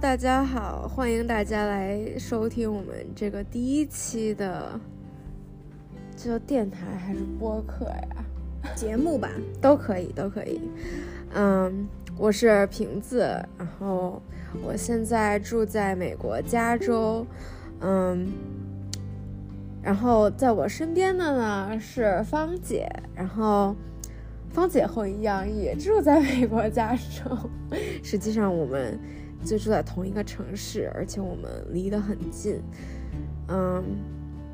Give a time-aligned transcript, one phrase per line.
[0.00, 4.78] 大家好，欢迎大家来收听我们这个第一期的，
[6.16, 8.24] 这叫电台还是播客呀？
[8.76, 9.28] 节目吧，
[9.60, 10.60] 都可以，都可以。
[11.34, 14.22] 嗯，我是瓶子，然后
[14.62, 17.26] 我现在住在美国加州。
[17.80, 18.28] 嗯，
[19.82, 23.74] 然后在我身边的呢是芳姐，然后
[24.50, 27.36] 芳姐和我一样也住在美国加州。
[28.04, 28.96] 实际上我们。
[29.48, 32.60] 就住在同一个城市，而且我们离得很近。
[33.48, 33.82] 嗯，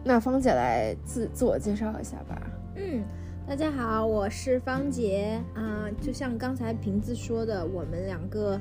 [0.04, 2.40] 那芳姐来自自我介绍一下吧。
[2.76, 3.02] 嗯，
[3.44, 5.40] 大家好，我是芳姐。
[5.52, 8.52] 啊，就像刚才瓶子说的，我们两个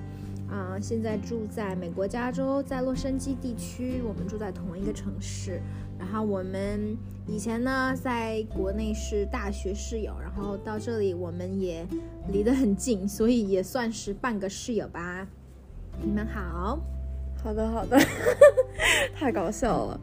[0.49, 5.61] 啊，现在住在美国加州，在洛杉矶地区，我们住在同一个城市。
[5.99, 6.97] 然后我们
[7.27, 11.85] 以前呢，在国内是大学室友，然后到这里我们也
[12.31, 15.27] 离得很近，所以也算是半个室友吧。
[16.01, 16.79] 你们好，
[17.43, 17.97] 好的好的，
[19.15, 19.99] 太搞笑了，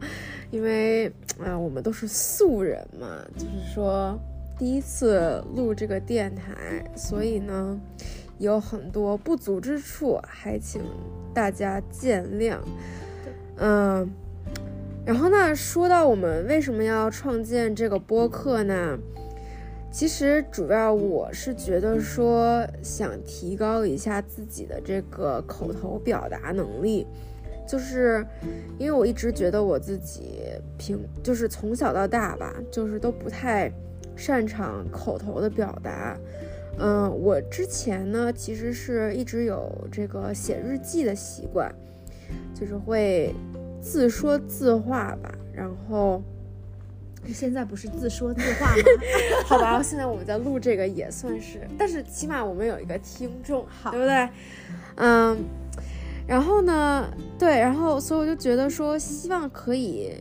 [0.49, 1.07] 因为
[1.43, 4.17] 啊，我们都是素人嘛，就是说
[4.57, 7.79] 第一次录这个电台，所以呢
[8.39, 10.81] 有很多不足之处，还请
[11.33, 12.57] 大家见谅。
[13.57, 14.09] 嗯，
[15.05, 18.97] 然后呢，说到我们为什么要创建这个播客呢？
[19.91, 27.05] 其实主要我是觉得说想提高一下自己的这个口头表达能力，
[27.67, 28.25] 就是
[28.79, 30.39] 因为我一直觉得我自己
[30.77, 33.69] 平就是从小到大吧，就是都不太
[34.15, 36.17] 擅长口头的表达。
[36.79, 41.69] 嗯，我之前呢其实是一直有这个写日记的习惯，
[42.55, 43.35] 就是会
[43.81, 46.23] 自说自话吧，然后。
[47.23, 48.83] 你现在不是自说自话吗？
[49.45, 54.29] 好吧，现在我们在录这个也算是，但是起码我们有一个听众，好，对不对？
[54.95, 55.37] 嗯，
[56.27, 60.13] 然后呢，对，然后所以我就觉得说，希望可以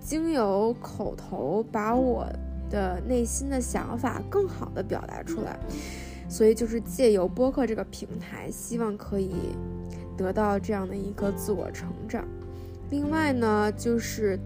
[0.00, 2.26] 经由口头把我
[2.70, 5.58] 的内心的想法更好的表达出来，
[6.28, 9.34] 所以就是借由播客这个平台，希望可以
[10.16, 12.24] 得到这样的一个自我成长。
[12.88, 14.38] 另外呢，就是。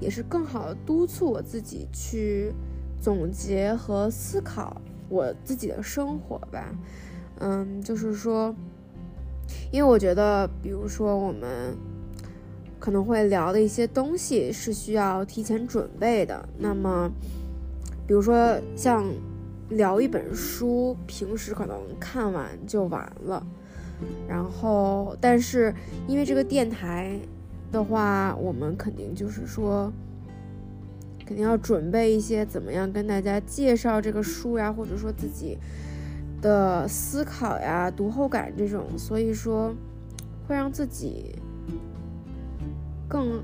[0.00, 2.52] 也是更好的督促我自己去
[3.00, 6.74] 总结和思考我自己的生活吧。
[7.38, 8.54] 嗯，就是说，
[9.70, 11.76] 因为我觉得，比如说我们
[12.78, 16.48] 可能会聊的一些东西是需要提前准备的。
[16.58, 17.10] 那么，
[18.06, 19.04] 比如说像
[19.68, 23.46] 聊一本书，平时可能看完就完了。
[24.26, 25.74] 然后，但是
[26.08, 27.20] 因为这个电台。
[27.72, 29.92] 的话，我们肯定就是说，
[31.24, 35.56] 肯定要准备一些怎么样跟大家介绍这个书呀，或者说自己
[36.42, 39.74] 的思考呀、读后感这种，所以说
[40.48, 41.36] 会让自己
[43.08, 43.42] 更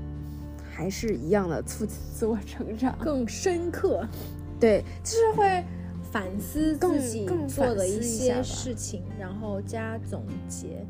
[0.69, 4.05] 还是一样的促进自我成长，更深刻。
[4.59, 5.63] 对，就是会
[6.11, 10.85] 反思自己做的一些事情，然后加总结。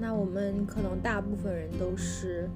[0.00, 2.48] 那我们可能大部分人都是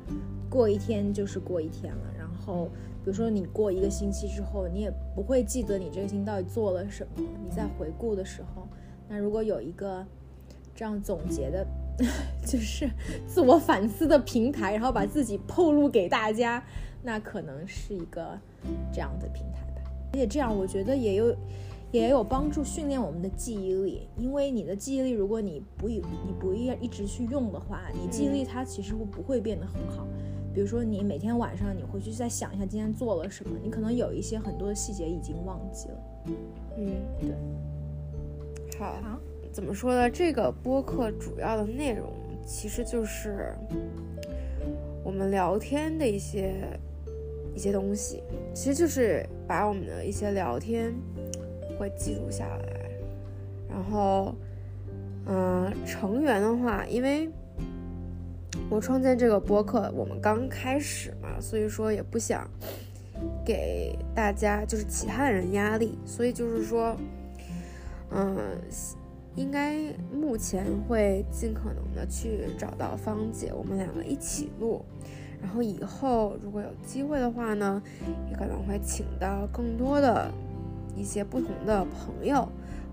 [0.48, 2.70] 过一天就是过一天了，然后
[3.04, 7.10] 比如说你过一个星期之后，你也不会记得你这个星期到底做了什么。
[7.16, 8.66] 你在回顾的时候，
[9.08, 10.04] 那如果有一个
[10.74, 11.66] 这样总结的，
[12.46, 12.88] 就是
[13.26, 16.64] 自我反思的平台，然后把自己透露给大家，
[17.02, 18.38] 那可能是一个
[18.90, 19.90] 这样的平台吧。
[20.12, 21.36] 而且这样我觉得也有。
[21.94, 30.04] 也有帮助训练我们的记忆力，因为你的记忆力，如果你不一你不一一直去用的话，你记忆力它其实不会变得很好。
[30.52, 35.94] 比如说你每天晚上你回去再想一下今天做了什么，你可能有一些很多的细节已经忘记了。
[36.78, 36.90] 嗯，
[37.20, 38.76] 对。
[38.76, 39.20] 好，
[39.52, 40.10] 怎么说呢？
[40.10, 42.08] 这个播客主要的内容
[42.44, 43.54] 其实就是
[45.04, 46.56] 我们聊天的一些
[47.54, 48.20] 一些东西，
[48.52, 50.92] 其实就是把我们的一些聊天。
[51.78, 52.90] 会记录下来，
[53.68, 54.34] 然后，
[55.26, 57.28] 嗯，成员的话，因为
[58.70, 62.48] 我创建这个播客，我们刚开始嘛，所以说也不想
[63.44, 66.96] 给大家就是其他人压力，所以就是说，
[68.10, 68.36] 嗯，
[69.34, 69.76] 应该
[70.12, 74.84] 目前会尽可能的去找到芳姐，我们两个一起录，
[75.42, 77.82] 然后以后如果有机会的话呢，
[78.30, 80.30] 也可能会请到更多的。
[80.96, 82.48] 一些不同的朋友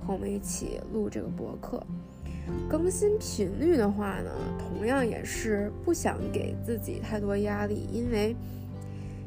[0.06, 1.82] 和我们一起录这个博客，
[2.70, 8.36] 更新频率的话呢，同样也是不想给自己太多压力，因为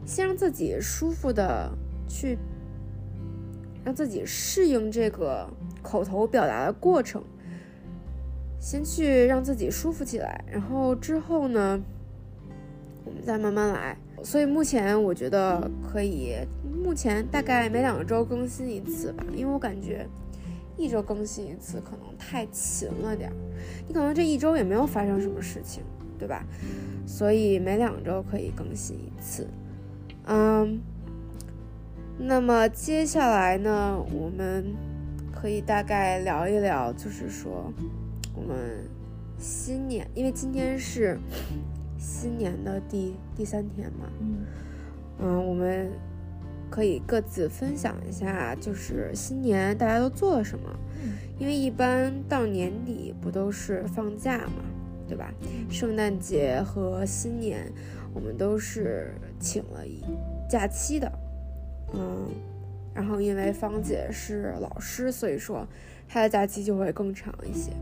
[0.04, 1.70] 先让自己舒服的
[2.08, 2.36] 去，
[3.84, 5.48] 让自己适应这个
[5.82, 7.22] 口头表达的过程，
[8.58, 11.80] 先去让自己舒服起来，然后之后呢，
[13.04, 13.96] 我们再慢慢来。
[14.24, 16.34] 所以目前我觉得可以，
[16.82, 20.08] 目前大概每两周更新一次吧，因为我感觉
[20.78, 23.36] 一周更新一次可能太勤了点儿，
[23.86, 25.82] 你可能这一周也没有发生什么事情，
[26.18, 26.42] 对吧？
[27.06, 29.46] 所以每两周可以更新一次。
[30.26, 30.80] 嗯，
[32.18, 34.74] 那么接下来呢，我们
[35.30, 37.70] 可以大概聊一聊，就是说
[38.34, 38.88] 我们
[39.38, 41.18] 新年，因为今天是。
[42.04, 44.44] 新年的第第三天嘛，嗯，
[45.20, 45.90] 嗯，我们
[46.70, 50.68] 可以各自分享一下，就是新年大家都做了什么。
[51.02, 54.62] 嗯，因为一般到年底不都是放假嘛，
[55.08, 55.32] 对吧？
[55.70, 57.72] 圣诞节和新年
[58.12, 60.02] 我们都是请了一
[60.46, 61.10] 假期的，
[61.94, 62.28] 嗯，
[62.92, 65.66] 然后因为芳姐是老师，所以说
[66.06, 67.72] 她的假期就会更长一些。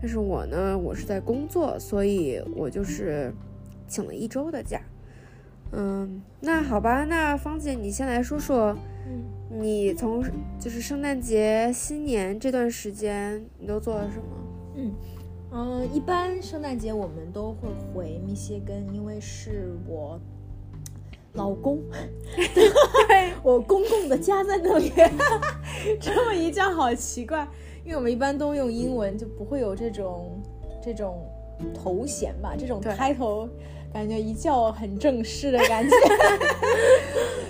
[0.00, 3.30] 但是我呢，我是在工作，所以我就是。
[3.88, 4.80] 请了一周的假，
[5.72, 8.76] 嗯，那好吧，那芳姐你先来说说，
[9.06, 10.22] 嗯，你从
[10.60, 14.24] 就是圣诞节、新年这段时间你都做了什么？
[14.76, 14.94] 嗯，
[15.50, 20.20] 嗯，一般圣诞节我们都会回密歇根，因为是我
[21.32, 21.80] 老公，
[23.42, 24.92] 我公公的家在那里。
[26.00, 27.46] 这么一叫好奇怪，
[27.84, 30.40] 因为我们一般都用英文，就不会有这种
[30.82, 31.26] 这种
[31.74, 33.48] 头衔吧，这种 title。
[33.92, 35.96] 感觉一叫很正式的感觉，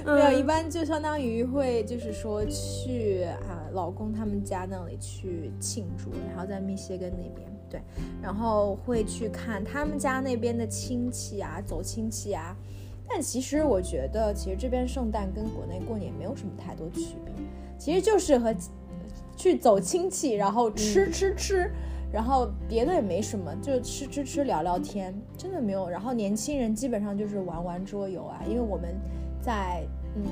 [0.06, 7.80] 没有，一般就相当于会就是说去啊老公他们家那里去庆祝，然后在密歇根那边对，
[8.22, 12.56] 然后会去看他们家那边的亲戚啊，走亲戚啊。
[13.10, 17.34] 但其实我觉得，其实这边圣诞跟国内过年没有什么太多区别，
[17.78, 18.54] 其实就是和
[19.36, 21.70] 去走亲戚，然后吃吃吃。
[22.12, 25.88] 然后别的也没什么，就吃吃吃聊聊天，真的没有。
[25.88, 28.94] 然后年轻人基本上就是玩玩桌游啊，因为我们
[29.42, 29.82] 在
[30.16, 30.24] 嗯，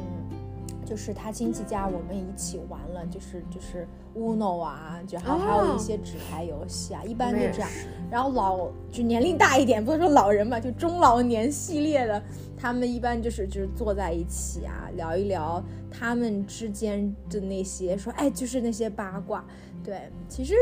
[0.84, 3.86] 就是他亲戚家，我们一起玩了，就是就是
[4.16, 7.68] Uno 啊，就还还有一些纸牌游戏啊，一般就这样。
[8.10, 12.22] 然后老就年龄大一点，不能说老人吧，就中老年系列的，
[12.56, 19.44] 他们一般就是就是坐在一起啊，聊一聊他们之间的那些，说哎，就是那些八卦。
[19.84, 20.54] 对，其实，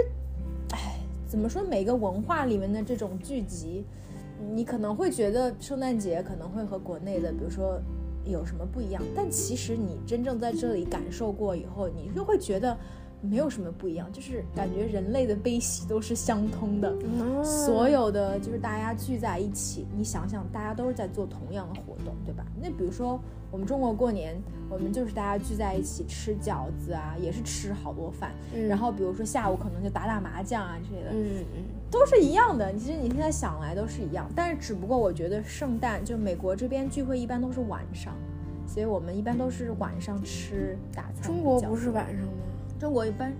[1.34, 1.60] 怎么说？
[1.64, 3.84] 每个文化里面的这种聚集，
[4.54, 7.76] 你可能会觉得圣诞节可能会和国内的，比如说
[8.24, 12.78] 有什么不一样，但其实你真正在这里感受过以后，你就会觉得。
[13.28, 16.94] 没有什么不一样，就是感觉人类的悲喜都是相通的。
[17.42, 22.44] 所有的就是大家聚在一起，你想想，大家都是在做同样的活动，对吧？
[22.60, 23.18] 那比如说
[23.50, 24.36] 我们中国过年，
[24.68, 28.32] 我们就是大家聚在一起吃饺子啊，也是吃好多饭。
[28.68, 32.72] 然后比如说下午可能就打打麻将啊之类的，嗯嗯，都是一样的。
[32.74, 38.14] 其实你现在想来都是一样，但是只不过我觉得圣诞就美国这边聚会一般都是晚上，
[38.66, 41.22] 所以我们一般都是晚上吃大餐。
[41.22, 42.32] 中国不是晚上吗？
[42.78, 43.32] 中国一般，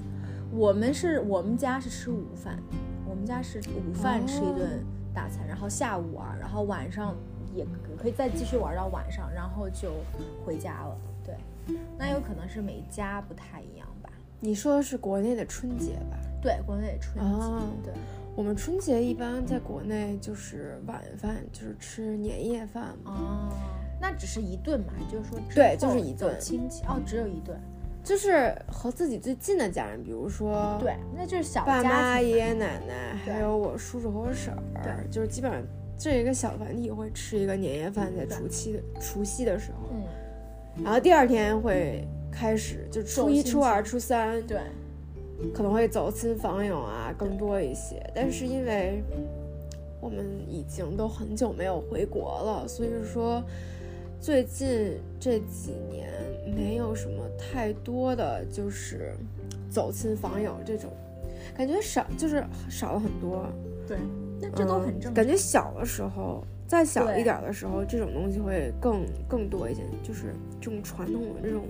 [0.51, 2.59] 我们是我们家是吃午饭，
[3.09, 7.15] 我们家是午饭吃一顿大餐，然后下午玩，然后晚上
[7.55, 7.67] 也
[8.01, 9.93] 可以再继续玩到晚上，然后就
[10.45, 10.97] 回家了。
[11.25, 11.35] 对，
[11.99, 14.11] 那有可能是每家不太一样吧？
[14.41, 16.17] 你说的是国内的春节吧？
[16.41, 17.41] 对，国内的春节。
[17.83, 17.93] 对，
[18.37, 23.13] 我们春节一般在国内就是晚饭，就是吃年夜饭嘛。
[23.13, 23.53] 哦，
[24.01, 24.93] 那只是一顿嘛？
[25.11, 27.59] 就是说，对，就是一顿亲戚哦，只有一顿。
[28.05, 35.63] 就是和自己最近的家人，比如说对，那就是小爸妈、爷爷奶奶，还有我叔叔和我婶儿，就是基本上
[35.99, 44.61] 这一个小团体会吃一个年夜饭，在除夕的除夕的时候，嗯，然后第二天会开始就初一、初二、初三，对，
[45.55, 48.01] 可能会走亲访友啊，更多一些。
[48.15, 49.03] 但是因为
[50.01, 53.43] 我们已经都很久没有回国了，所以说。
[54.21, 56.11] 最近这几年
[56.47, 59.15] 没有什么太多的就是
[59.71, 60.91] 走亲访友这种，
[61.57, 63.47] 感觉少，就是少了很多。
[63.87, 63.99] 对，
[64.41, 65.15] 那这都很正常。
[65.15, 71.63] 感觉小的时候，再小一点的时候，这种东西会更更多一些，就是这种传统的这种，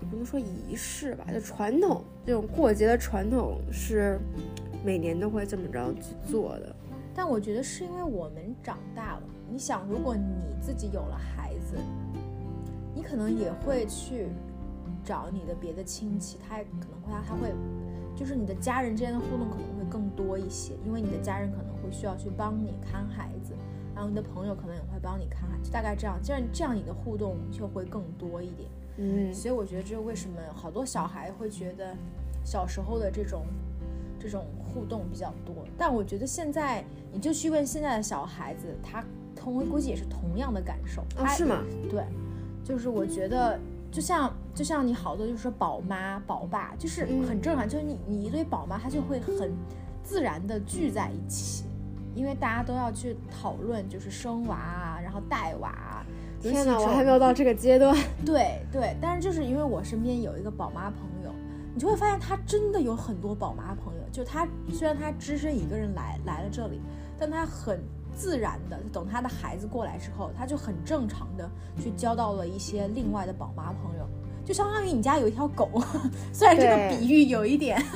[0.00, 4.18] 也不能说仪式吧，就传统这种过节的传统是
[4.84, 6.74] 每年都会这么着去做的。
[7.14, 9.22] 但我觉得是因为我们长大了。
[9.48, 10.22] 你想，如果你
[10.60, 11.76] 自己有了孩子，
[12.94, 14.28] 你可能也会去
[15.04, 17.52] 找你的别的亲戚，他也可能会他他会，
[18.14, 23.52] 就是你的家人之间的互动可能会更多一些，因为你的家人可能会需要去帮你看孩子，
[23.94, 28.70] 然后你的朋友可能也会帮你看孩子，大概这样，这样这样你的互动就会更多一点。
[28.96, 31.96] 嗯，所以我觉得这为什么好多小孩会觉得
[32.44, 33.44] 小时候的这种。
[34.16, 35.54] 这种互动比较多。
[35.76, 36.82] 但我觉得现在
[37.12, 39.04] 你就去问现在的小孩子，他
[39.36, 41.02] 同估计也是同样的感受。
[41.18, 41.62] 啊，是吗？
[41.90, 42.06] 对，
[42.64, 43.60] 就是我觉得
[43.92, 49.52] 就像就像你好多就是说宝妈宝爸，就是很正常，就是你你一堆宝妈，她就会很
[50.02, 51.64] 自然的聚在一起。
[52.16, 56.06] 因为大家都要去讨论，就是生娃啊，然后带娃。
[56.40, 57.92] 天哪，我还没有到这个阶段。
[58.24, 61.34] 对对，但是就是因为我身边有一个宝妈朋友，
[61.74, 64.00] 你就会发现她真的有很多宝妈朋友。
[64.12, 66.80] 就她虽然她只身一个人来来了这里，
[67.18, 67.80] 但她很
[68.16, 74.08] 自然的，等他的孩子过来之后，他就很正常的去交到了一些另外的宝妈朋友，
[74.44, 75.68] 就相当于你家有一条狗。
[76.32, 77.82] 虽然这个比喻有一点。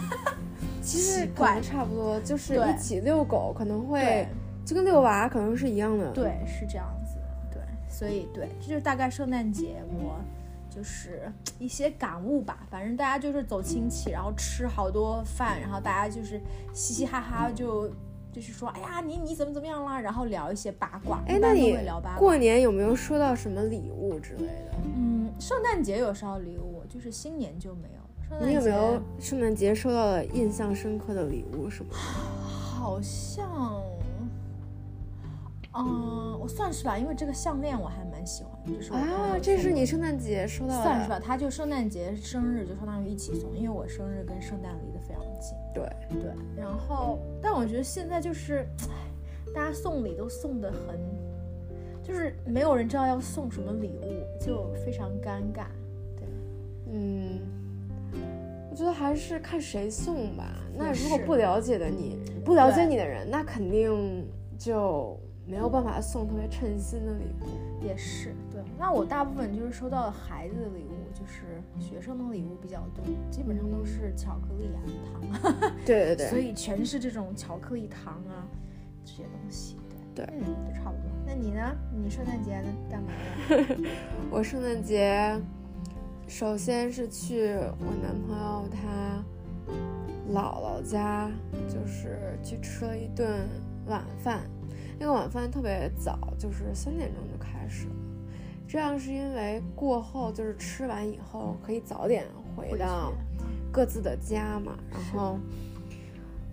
[0.81, 4.27] 其实管差不多，就是一起遛狗，可能会
[4.65, 6.11] 就跟遛娃可能是一样的。
[6.13, 7.19] 对，是这样子。
[7.53, 7.61] 对，
[7.91, 10.19] 所以对，这就是大概圣诞节我
[10.71, 12.67] 就是一些感悟吧。
[12.71, 16.41] 反正大家就是走亲戚，然后吃好多饭，然后大家就是
[16.73, 17.91] 嘻嘻哈哈，就
[18.33, 20.01] 就是说，哎呀，你你怎么怎么样啦？
[20.01, 21.23] 然后聊一些八卦。
[21.27, 21.77] 哎，那你
[22.19, 24.75] 过年有没有收到什么礼物之类的？
[24.97, 27.99] 嗯，圣诞节有收到礼物，就是新年就没有。
[28.47, 31.97] 你有没有圣诞节收到了印象深刻的礼物什么的？
[31.99, 33.83] 好像，
[35.75, 41.19] 嗯，我算是吧，因为这个项链我还蛮喜欢，就是啊，这是你圣诞节收到的，算是吧。
[41.19, 45.57] 他就圣诞节、生日就相当于一起送，因为我生日跟圣诞离得非常近。
[45.75, 45.85] 对
[46.21, 50.99] 对，然后，但我觉得现在就是，唉，大家送礼都送的很，
[52.03, 55.67] 就是没有人知道要送什么礼物，就非常尴尬。
[56.17, 56.27] 对，
[56.93, 57.41] 嗯。
[58.71, 60.55] 我觉得还是看谁送吧。
[60.73, 64.25] 那如果不了解的你，不了解你的人，那肯定
[64.57, 67.85] 就没有办法送特别称心的礼物。
[67.85, 68.63] 也是，对。
[68.79, 74.79] 那我大部分就是收到孩子的礼物，就是学生的礼物比较多，基本上都是巧克力啊、
[75.43, 75.73] 糖。
[75.87, 76.27] 对对对。
[76.27, 78.47] 所以全是这种巧克力糖啊
[79.05, 79.77] 这些东西。
[80.15, 81.11] 对对，嗯，都差不多。
[81.25, 81.61] 那你呢？
[81.95, 83.93] 你圣诞节干嘛呀？
[84.31, 85.41] 我圣诞节。
[86.27, 89.25] 首先是去我男朋友他
[90.31, 91.31] 姥姥家，
[91.67, 93.49] 就是去吃了一顿
[93.87, 94.43] 晚饭。
[94.99, 97.95] 那个晚饭特别早，就是三点钟就开始了。
[98.67, 102.27] 这样是因为过后就是吃完以后可以早点
[102.57, 103.13] 回到
[103.73, 104.77] 各自的家嘛。
[104.91, 105.39] 然后，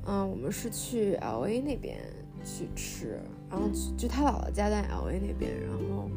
[0.05, 1.99] 嗯，我们是去 L A 那边
[2.43, 6.09] 去吃，然后就他姥姥家在 L A 那边，然后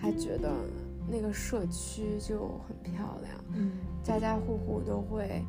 [0.00, 0.52] 还觉得。
[1.08, 5.40] 那个社区就很漂亮，嗯，家家户户都会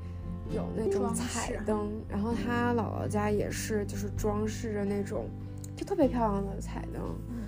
[0.53, 5.25] 有那种彩灯，然后他姥姥家也是，就是装饰着那种
[5.77, 7.45] 就特别漂亮的彩灯，嗯，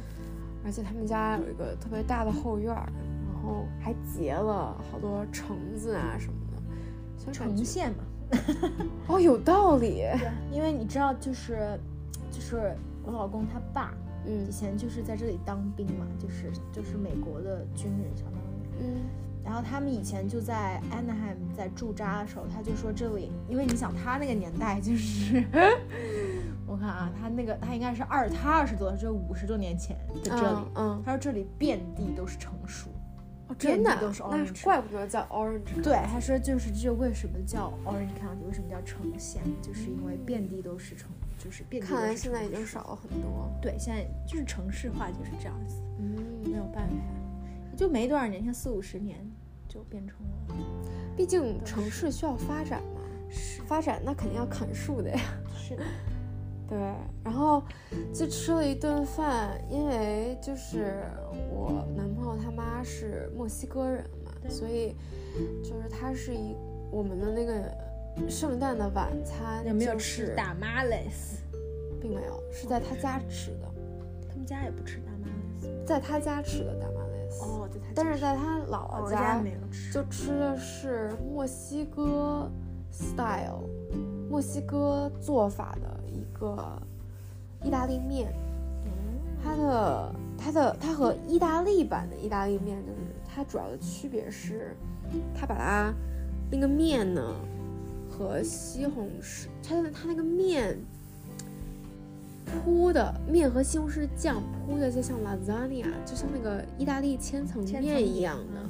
[0.64, 8.04] 而且他们家有一个特别大的后院，然后还结了好多橙子啊什么的，呈现嘛，
[9.10, 11.80] 哦，有道理，对，因为你知道，就是
[12.32, 13.94] 就是我老公他爸。
[14.26, 18.84] 嗯，以前就是在这里当兵嘛，就是就是美国的军人，相当于。
[18.84, 19.02] 嗯。
[19.46, 25.42] 然后他们以前就在 Anaheim 在驻扎的时候，他就说这里，因为你想他那个年代就是，
[26.70, 30.68] 我看啊，他那个他应该是二他二十多，就五十多年前的这里。
[30.76, 31.02] 嗯。
[31.04, 32.90] 他说这里遍地都是成熟，
[33.48, 35.82] 哦真的都是 orange，怪不得叫 orange。
[35.82, 41.10] 对，他说就是这为什么叫 orange county，为什么叫城县，就是因为遍地都是成。
[41.42, 43.50] 就是看来现在已经少了很多。
[43.62, 45.82] 对，现在就是城市化就是这样子。
[45.98, 46.96] 嗯，没有办法，
[47.78, 49.18] 就没多少年，像四五十年
[49.66, 50.56] 就变成了。
[51.16, 53.00] 毕竟城市需要发展嘛，
[53.30, 55.22] 是发展那肯定要砍树的呀。
[55.56, 55.84] 是的。
[56.70, 56.78] 对，
[57.24, 57.64] 然后
[58.14, 61.04] 就吃了一顿饭，因为就是
[61.52, 64.96] 我男朋友他妈是墨西哥人嘛，所以
[65.64, 66.56] 就是他是一
[66.92, 67.90] 我们的那个。
[68.28, 71.42] 圣诞的晚餐有没有吃大马雷斯？
[72.02, 73.72] 并没有，是在他家吃的。
[74.28, 77.46] 他们家也不吃大马雷斯，在他家吃的大马雷斯。
[77.46, 82.52] 哦，在他，但是在他姥姥家没有吃，就吃的是墨西哥
[82.92, 83.70] style，
[84.30, 86.82] 墨西哥做法的一个
[87.64, 88.34] 意大利面。
[89.44, 92.98] 它的它的它和意大利版的意大利面就是
[93.28, 94.76] 它主要的区别是，
[95.34, 95.94] 它把它
[96.52, 97.36] 那个面呢。
[98.12, 100.78] 和西红柿，它的它那个面
[102.44, 108.70] 铺的面和西红柿酱铺的就像 lasagna，就像那个意大利千层面一样的。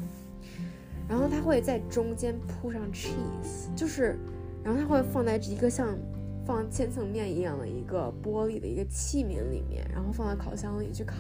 [1.07, 4.19] 然后它会在中间铺上 cheese，就是，
[4.63, 5.97] 然后它会放在一个像
[6.49, 11.15] 放千层面一样的一个玻璃的一个器皿里面，然后放在烤箱里去烤。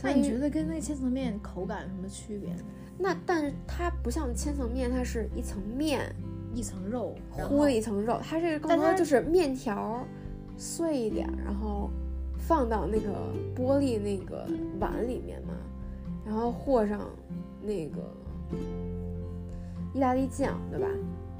[0.00, 2.54] 那你觉得跟那个千层面口感有什么区别？
[2.96, 6.14] 那但是它不像千层面，它是一层面。
[6.54, 8.16] 一层肉，糊了一层肉。
[8.22, 10.06] 它这个更多就是面条
[10.56, 11.90] 碎一点，然后
[12.38, 13.10] 放到那个
[13.56, 14.46] 玻璃那个
[14.78, 15.54] 碗里面嘛，
[16.24, 17.00] 然后和上
[17.60, 17.98] 那个
[19.92, 20.86] 意大利酱，对吧？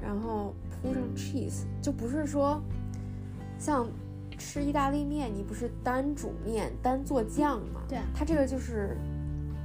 [0.01, 0.53] 然后
[0.85, 2.61] 铺上 cheese，就不是说
[3.57, 3.87] 像
[4.37, 7.81] 吃意大利面，你不是单煮面单做酱嘛？
[7.87, 8.97] 对，它这个就是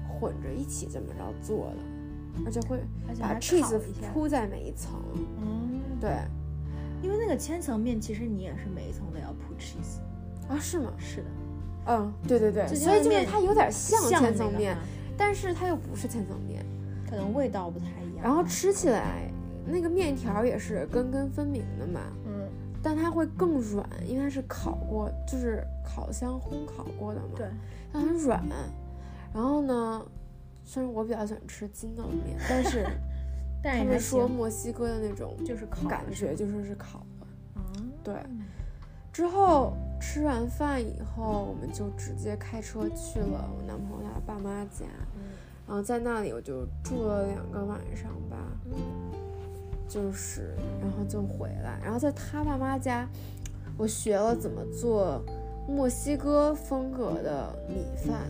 [0.09, 2.81] 混着一起这么着做的，而且会
[3.21, 3.79] 把 cheese
[4.12, 4.93] 铺在每一层。
[5.39, 6.11] 嗯，对，
[7.03, 9.99] 因为那个千层面其实你也是每一层都要铺 cheese
[10.49, 10.59] 啊？
[10.59, 10.93] 是吗？
[10.99, 11.27] 是的。
[11.87, 14.77] 嗯，对对对，所以就是它有点像千层面，
[15.17, 16.65] 但是它又不是千层面，
[17.09, 18.23] 可能味道不太一样。
[18.23, 19.31] 然后吃起来。
[19.71, 22.49] 那个面条也是根根分明的嘛，嗯，
[22.83, 27.47] 但它会更软，因为它是烤过，就是烤箱烘烤过的嘛，对，
[27.93, 28.43] 它很软。
[29.33, 30.05] 然后呢，
[30.65, 32.85] 虽然我比较喜欢吃筋道的面，但是
[33.62, 38.15] 他们说墨西哥的那种就是烤感觉就是是烤的，嗯，对。
[39.12, 44.87] 之后吃完饭以后，我们就直接开车去了我男朋友他爸妈家，
[45.67, 48.37] 然后在那里我就住了两个晚上吧。
[49.90, 53.09] 就是，然后就回来，然后在他爸妈家，
[53.76, 55.20] 我学了怎么做
[55.68, 58.20] 墨西哥风格的米饭，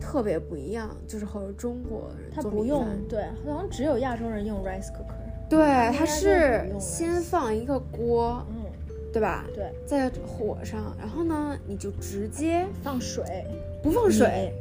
[0.00, 5.14] 特别不一样，就是和中国人他不用，对，好像只有亚洲人用 rice cooker，
[5.48, 8.64] 对，他是先放一个锅，嗯，
[9.12, 9.46] 对吧？
[9.54, 13.46] 对，在火上，然后呢，你就直接放水，
[13.80, 14.52] 不放水，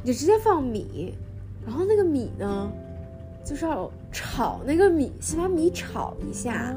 [0.00, 1.18] 你就直接放米，
[1.66, 2.70] 然后那个米呢？
[3.44, 6.74] 就是要炒那个米，先把米炒一下，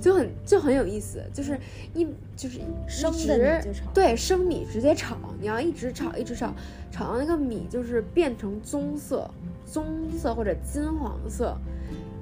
[0.00, 1.22] 就很就很有意思。
[1.32, 1.58] 就是
[1.94, 5.16] 一就是生的炒，对，生米直接炒。
[5.40, 6.52] 你要一直炒，一直炒，
[6.90, 9.28] 炒到那个米就是变成棕色、
[9.64, 9.84] 棕
[10.18, 11.56] 色或者金黄色。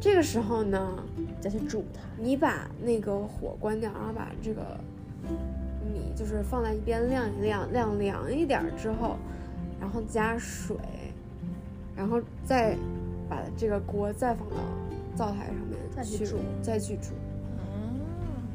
[0.00, 1.02] 这个时候呢，
[1.40, 2.00] 再去煮它。
[2.16, 4.62] 你把那个火关掉，然后把这个
[5.92, 9.16] 米就是放在一边晾一晾，晾凉一点之后，
[9.80, 10.76] 然后加水，
[11.96, 12.76] 然后再。
[13.30, 14.56] 把这个锅再放到
[15.14, 17.12] 灶台上面再去煮，再去煮，
[17.56, 18.00] 嗯，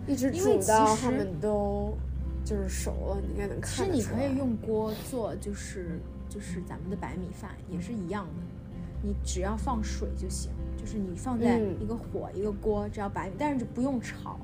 [0.06, 1.98] 一直煮到它们都
[2.44, 3.72] 就是熟了，你应该能看。
[3.72, 8.44] 其实你可以用锅做，就是就是咱们的白米饭也是一样的，
[9.02, 14.38] 你只要放水就行，就是你放在一个火一个锅，只要白米，但是不用炒。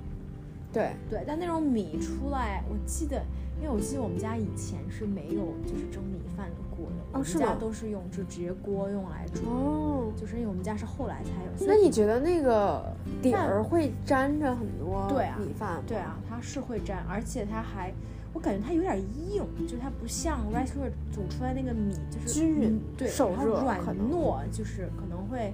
[0.72, 3.22] 对对，但那种米出来，我记得，
[3.60, 9.42] 因为我记得我们家以前是没有就是蒸米饭的锅的，我们家都是用就直接锅用来煮。
[9.50, 11.68] 哦，就是因为我们家是后来才有。
[11.68, 15.84] 那你觉得那个底儿会粘着很多对啊米饭？
[15.86, 17.94] 对啊，它是会粘，而且它还，
[18.34, 23.80] 我感觉它有点硬，就是它不像 rice cooker 煮出来那个米就是均匀，对，手热，软
[24.10, 25.54] 糯，就是可能会，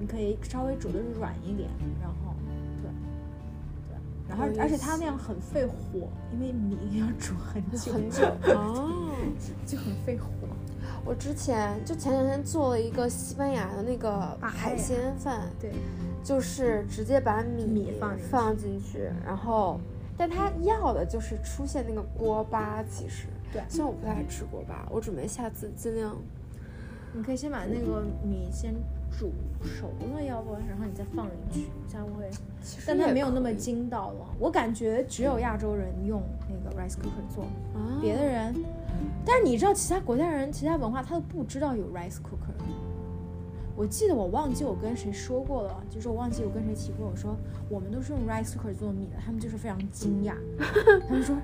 [0.00, 1.68] 你可以稍微煮的软一点，
[2.00, 2.27] 然后。
[4.28, 9.10] 然后，而且它那样很费火，因为米要煮很 久很久哦，
[9.66, 10.28] 就很费火。
[11.04, 15.72] 我之前就前两天做了一个西班牙的那个海鲜饭，对，
[16.22, 19.80] 就是直接把米米放放进去，然后，
[20.18, 26.14] 但它要的就是出现那个锅巴，其实对，虽然我不太爱吃锅巴，我准备下次尽量。
[27.14, 28.74] 你可以先把那个米先。
[29.18, 29.32] 煮
[29.64, 32.30] 熟了，要不然后你再放进去，这样会，
[32.86, 34.26] 但它没有那么筋道了。
[34.38, 37.44] 我感觉只有亚洲人用那个 rice cooker 做，
[38.00, 38.54] 别的人，
[39.26, 42.54] 但是你知道其他国家人、其他文化他都不知道有 rice cooker。
[43.74, 47.36] 我记得我忘记我跟谁说过了，就是我忘记我跟谁提过，我说
[47.68, 50.34] 我们都是用 rice cooker 做米的，他们就是非常惊讶，
[51.08, 51.36] 他们说。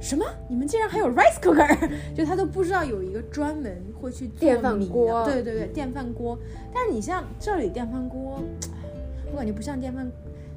[0.00, 0.24] 什么？
[0.48, 1.90] 你们竟然还有 rice cooker？
[2.14, 5.24] 就他都不知道有一个专门会去电饭锅。
[5.24, 6.38] 对对对，电饭锅。
[6.72, 8.40] 但是你像这里电饭锅，
[9.32, 10.10] 我感觉不像电饭。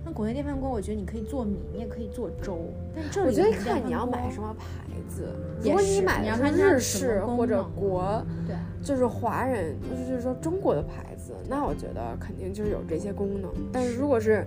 [0.03, 2.57] 那国内电饭锅，我觉得你可以做米，你也可以做粥。
[2.95, 4.65] 但这里我觉得看你要买什么牌
[5.07, 5.27] 子。
[5.61, 9.75] 如果你买的是日式或者国，对，就是华人，
[10.07, 13.51] 就是说中国的牌子，那我觉得肯定就是有这些功能。
[13.71, 14.43] 但是如果是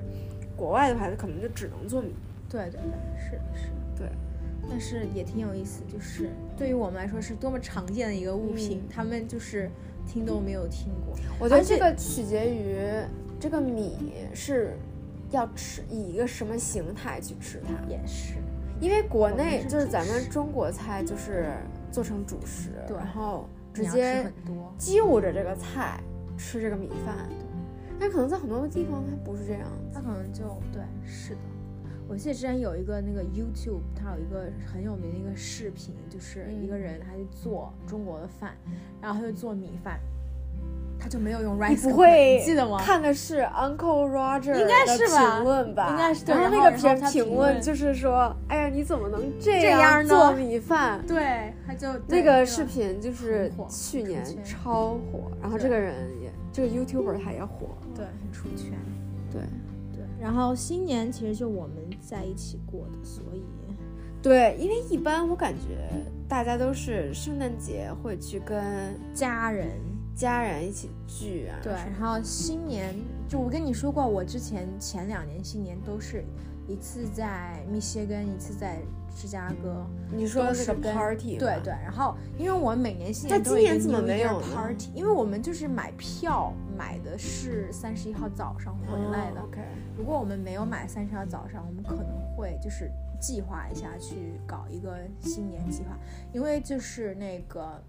[0.57, 2.13] 国外的牌子，可能就只能做米。
[2.49, 3.71] 对对对，是是。
[4.69, 9.71] 但是也挺有意思，就是对于我们来说是多么常见的一个物品，他们就是
[10.07, 11.15] 听都没有听过。
[11.39, 12.77] 我觉得这个取决于
[13.39, 14.77] 这个米是
[15.31, 17.73] 要吃以一个什么形态去吃它。
[17.89, 18.35] 也是，
[18.81, 21.53] 因为国内就是咱们中国菜就是
[21.93, 24.27] 做成主食，然后直接
[24.79, 26.01] 就着这个菜
[26.37, 27.29] 吃这个米饭。
[27.99, 31.41] 但可能在很多地方它不是这样，它可能就对，是的。
[32.15, 38.53] 我记得之前有一个那个 YouTube，它有一个很有名的一个视频，就是一个人他去做中国的饭，
[39.03, 39.99] 然后他就做米饭，
[40.97, 42.79] 他就没有用 rice，不会记得吗？
[42.79, 45.39] 看的是 Uncle Roger 应该是吧？
[45.39, 46.25] 评论吧，应该是。
[46.27, 51.05] 然后那个评评论就是说，哎呀，你怎么能这样做米饭？
[51.09, 58.79] 对，他就那个视频就是去年超火，然后这个人也这个 YouTuber 他也火，对，很出圈，
[59.33, 59.41] 对
[59.93, 60.05] 对。
[60.21, 61.75] 然后新年其实就我们
[62.07, 63.43] 在一起过的，所以。
[64.23, 65.87] 对，因为一般我感觉
[66.27, 69.69] 大家都是圣诞节会去跟家人
[70.17, 71.59] 家人一起聚啊。
[71.63, 72.95] 对，然后新年
[73.29, 76.25] 就我跟你说过，我之前前两年新年都是
[76.67, 78.79] 一次在密歇根，一次在
[79.15, 79.87] 芝加哥。
[80.11, 81.39] 你说的是 party？
[81.39, 81.73] 对对。
[81.83, 84.91] 然后因为我每年新年都有怎么没有 party？
[84.95, 89.41] 因为我们就是买票买的是三十一号早上回来的。
[89.41, 89.61] OK。
[89.97, 92.91] 如果我们没有买三十号早上，我们可能会就是。
[93.21, 95.97] 计划一下去搞一个新年计划，
[96.31, 97.83] 因为就是那个，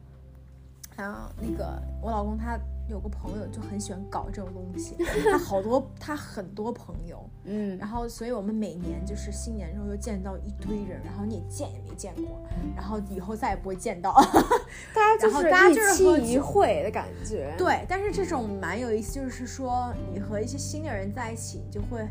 [0.96, 2.58] 啊，那个我老公他。
[2.88, 4.96] 有个朋友就很喜欢搞这种东西，
[5.32, 12.42] 他好多他很多朋友，嗯，然后所以我们每年就是新年的时候又见到一堆人，然后你也见也没见过，
[12.76, 14.14] 然后以后再也不会见到，
[14.94, 22.08] 大家就是大家就是一会的感觉，对，但是这种蛮有意思，就是说你和一些新的人在一起，你就会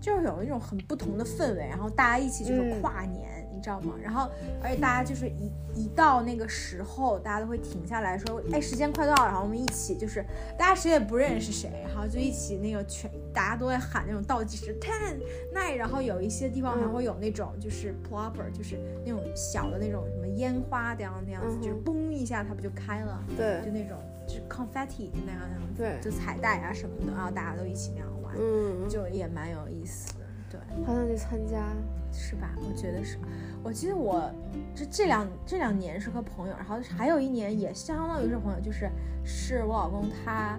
[0.00, 3.30] 就是有一种很不同的氛围，然后大家一起就是跨年。
[3.54, 3.94] 你知道吗？
[4.02, 4.28] 然后，
[4.60, 10.11] 而且大家就是一一到那个时候，大家都会停下来说：“哎，时间快到了。”然后我们一起就是，
[10.58, 15.16] 大家谁也不认识谁，然后就一起那个全，大家都在喊那种倒计时 ten
[15.54, 23.22] nine，然后有一些地方还会有那种就是 plopper，就是那种小的那种什么烟花这样那样子，就是嘣一下它不就开了？
[23.36, 23.96] 对，就那种
[24.26, 30.20] 就是 confetti 那样那样，对，就彩带啊什么的，然后大家都一起那样玩，嗯，就也蛮有意思的。
[30.50, 31.72] 对，好想去参加，
[32.12, 32.50] 是吧？
[32.58, 33.16] 我觉得是。
[33.62, 34.30] 我记得我
[34.74, 38.90] 这这两这两年是和朋友，然后还有一年也相当于是朋友，就是
[39.24, 40.58] 是我老公他，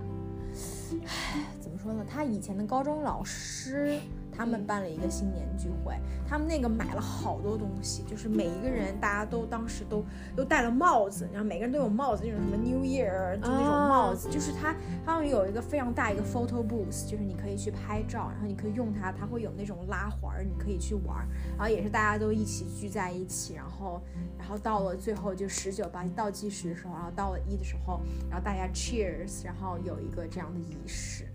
[1.05, 2.05] 唉，怎么说呢？
[2.09, 3.99] 他以前的高中老师。
[4.35, 5.95] 他们办了一个新年聚会，
[6.27, 10.03] 他们那个买了好多东西，就是每一个人，大家都当时都
[10.35, 24.01] 都戴了帽子，然后每个人都有帽子，那种什么 New Year 就那种帽子，就是他他们有一个非常大一个 photo booth，就是你可以去拍照，然后你可以用它，它会有那种拉环，你可以去玩，然后也是大家都一起聚在一起，然后
[24.37, 31.27] 然后到了最后就十九吧倒计时的时候，然后到了一的时候，然后大家 cheers，然后有一个这样的仪式。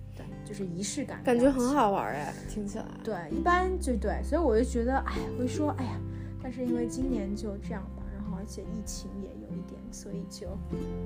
[0.45, 2.85] 就是仪式感，感觉很好玩哎，听起来。
[3.05, 6.01] 对，一般就对，所以我就觉得，哎，我就说，哎呀，
[6.43, 10.47] 但是因为今年就这样吧，然后而且疫情也有一点，所以就，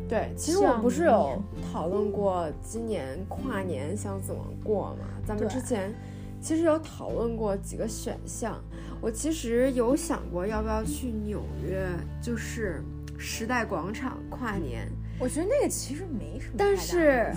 [0.09, 5.07] 对，其实我不是有讨论过今年跨年想怎么过吗？
[5.27, 5.92] 咱们之前
[6.40, 8.62] 其实有讨论过几个选项，
[9.01, 11.87] 我其实有想过要不要去纽约，
[12.22, 12.83] 就是
[13.18, 14.88] 时代广场跨年。
[15.18, 17.33] 我觉得那个其实没什么，但是。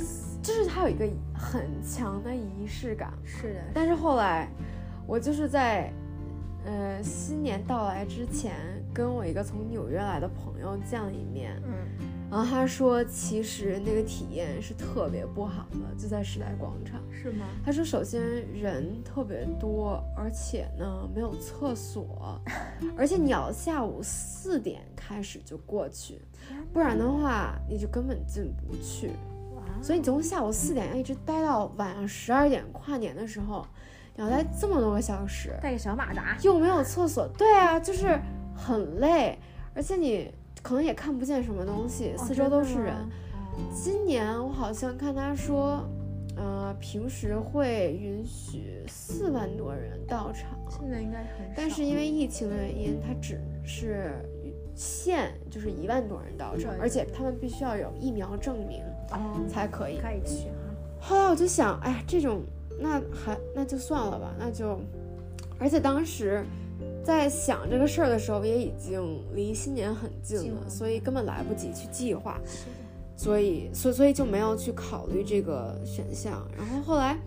[0.46, 3.62] 就是它有一个很强的仪式感，是的。
[3.74, 4.48] 但是后来，
[5.08, 5.92] 我就是在，
[6.66, 8.54] 呃，新年到来之前，
[8.94, 11.74] 跟我一个从纽约来的朋友见了一面，嗯，
[12.30, 17.48] 然后他说，其实那个体验是特别不好的，就在时代广场，是吗？
[17.66, 18.22] 他说，首先
[18.54, 22.40] 人特别多，而且呢没有厕所，
[22.96, 26.22] 而且你要下午四点开始就过去，
[26.72, 29.10] 不然的话你就根本进不去。
[29.82, 33.66] 所以你从下午四点要一直待到晚上十二点，跨年的时候，
[34.16, 38.20] 你要待这么多个小时，带个小马扎，又没有厕所，对啊，就是
[38.56, 39.38] 很累，
[39.74, 40.32] 而且你
[40.64, 42.96] 可能也看不见什么东西，四周都是人。
[43.74, 45.88] 今年我好像看他说，
[46.36, 54.14] 呃，平时会允许四万多人到场，现在应该很少，但是因为疫情的原因，它只是
[54.74, 58.84] 限就是一万多人到场，而且他们必须要有疫苗证明。
[59.12, 60.76] 哦，才可以可以去哈。
[61.00, 62.42] 后来我就想，哎呀，这种
[62.80, 64.80] 那还那就算了吧，那就，
[65.60, 66.44] 而且当时
[67.04, 72.40] 在想这个事儿的时候，也已经离新年很近了，所以根本来不及去计划，
[73.16, 76.46] 所以所所以就没有去考虑这个选项。
[76.58, 77.18] 然后后来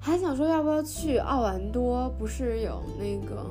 [0.00, 2.08] 还想说，要不要去奥兰多？
[2.18, 3.46] 不是有那个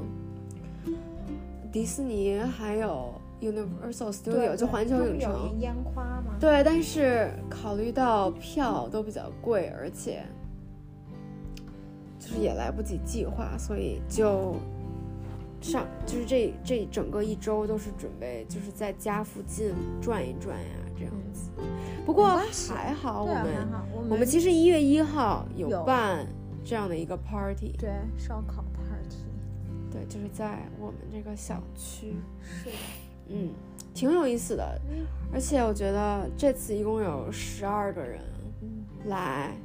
[1.71, 3.13] 迪士尼，还有。
[3.41, 6.35] Universal Studio 就环球影城烟花吗？
[6.39, 10.23] 对，但是考虑到票都比较贵，而且
[12.19, 14.55] 就是也来不及计划，所以就
[15.59, 21.49] 上就是这这整个一周都是准备就是在家附近转一转呀，这样子。
[22.05, 22.37] 不过
[22.69, 23.67] 还好，我们
[24.11, 26.27] 我们其实一月一号有办
[26.63, 29.17] 这样的一个 party，对，烧烤 party，
[29.91, 32.15] 对，就是在我们这个小区。
[32.43, 32.75] 是的。
[33.33, 33.49] 嗯，
[33.93, 34.81] 挺有意思的，
[35.33, 38.21] 而且我觉得这次一共有十二个人，
[39.05, 39.55] 来，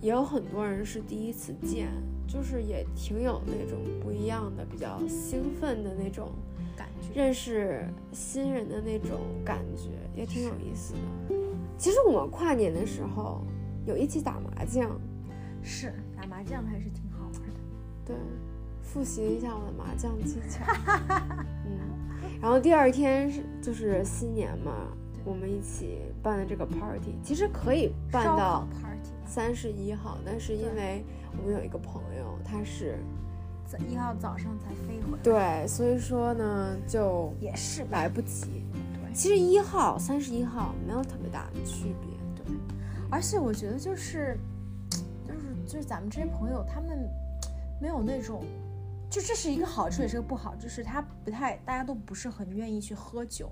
[0.00, 1.88] 也有很多人是第一次见，
[2.26, 6.30] 就是也挺有那种不一样的、比较兴奋的那种
[6.76, 11.36] 感觉，认识新人的那种感觉，也挺有意思的。
[11.76, 13.42] 其实我们跨年的时候
[13.86, 15.00] 有一起打麻将，
[15.62, 17.60] 是打麻将还是挺好玩的。
[18.06, 18.16] 对，
[18.80, 20.64] 复习一下我的麻将技巧。
[21.66, 21.80] 嗯，
[22.40, 24.72] 然后第二天是就是新年嘛。
[25.26, 28.68] 我们一起办的这个 party，其实可以办到
[29.24, 31.02] 三十一号，但是因为
[31.38, 32.98] 我们有一个朋友，他是
[33.88, 38.66] 一号早上才飞回来，对，所以说呢，就也是来不及。
[38.92, 42.54] 对，其实一号、三十一号没有特别大的区别，对。
[43.10, 44.38] 而且我觉得就是，
[45.26, 47.08] 就是就是咱们这些朋友，他们
[47.80, 48.44] 没有那种，
[49.10, 53.50] 就这是一个好处，也是个不好，就是他不太，大家都不是很愿意去喝酒。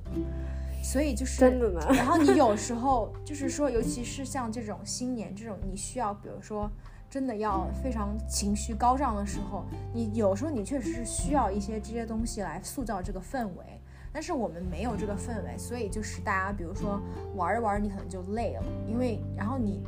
[0.82, 1.80] 所以就是真的呢。
[1.90, 6.68] 然后你有时候就是说，尤其是像这种新年这种，你需要比如说
[7.08, 13.80] 真的要非常情绪高涨的时候，你有时候你确实是需要一些这些东西来塑造这个氛围。
[14.14, 17.00] 但是我们没有这个氛围，所以就是大家比如说
[17.34, 19.80] 玩着玩着你可能就累了，因为然后你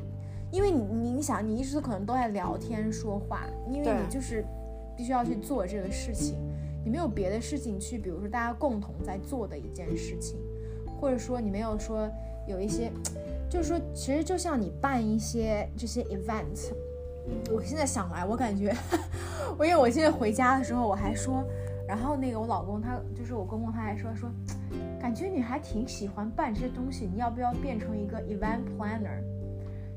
[0.50, 4.42] 因为你你想你一直可能都在聊天说话，因为你就是
[4.96, 6.36] 必须要去做这个事情，
[6.84, 10.38] 你没有别的事情去，比如说大家共同在做的一件事情。
[11.00, 12.08] 或者说你没有说
[12.46, 12.90] 有一些，
[13.50, 16.72] 就是说其实就像你办一些这些 event，
[17.52, 18.74] 我现在想来，我感觉，
[19.58, 21.44] 我因为我现在回家的时候我还说，
[21.86, 24.30] 然后那个我老公他就是我公公他还说说，
[24.98, 29.20] 感觉你还挺喜欢办这些东西，你要不要变成一个 event planner，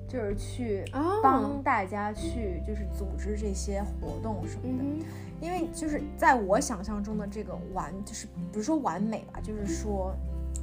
[0.07, 0.85] 就是去
[1.21, 5.05] 帮大家去就是组织这些活动什么的，
[5.41, 10.15] 因为就是在我想象中的这个完就是不是说完美吧，就是说。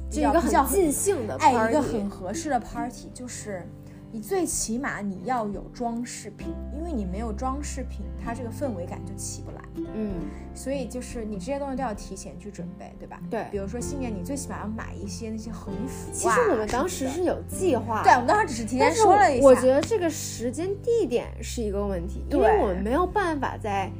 [0.07, 3.67] 这一个很尽兴的，哎，一个很合适的 party，就是
[4.15, 9.61] 你最起码你要有装饰品，因为你没有装饰品，它这个氛围感就起不来。
[9.93, 10.13] 嗯，
[10.53, 13.19] 所以就是你这些东西都要提前去准备，对吧？
[13.29, 13.43] 对。
[13.51, 16.09] 比如说新年，你最起码要买一些那些横幅。
[16.13, 19.45] 其实我们当时是有计划，对，我们当时只是提前说了一下。
[19.45, 23.91] 我觉得这个时间地点是一个问题，因为我们没有办法在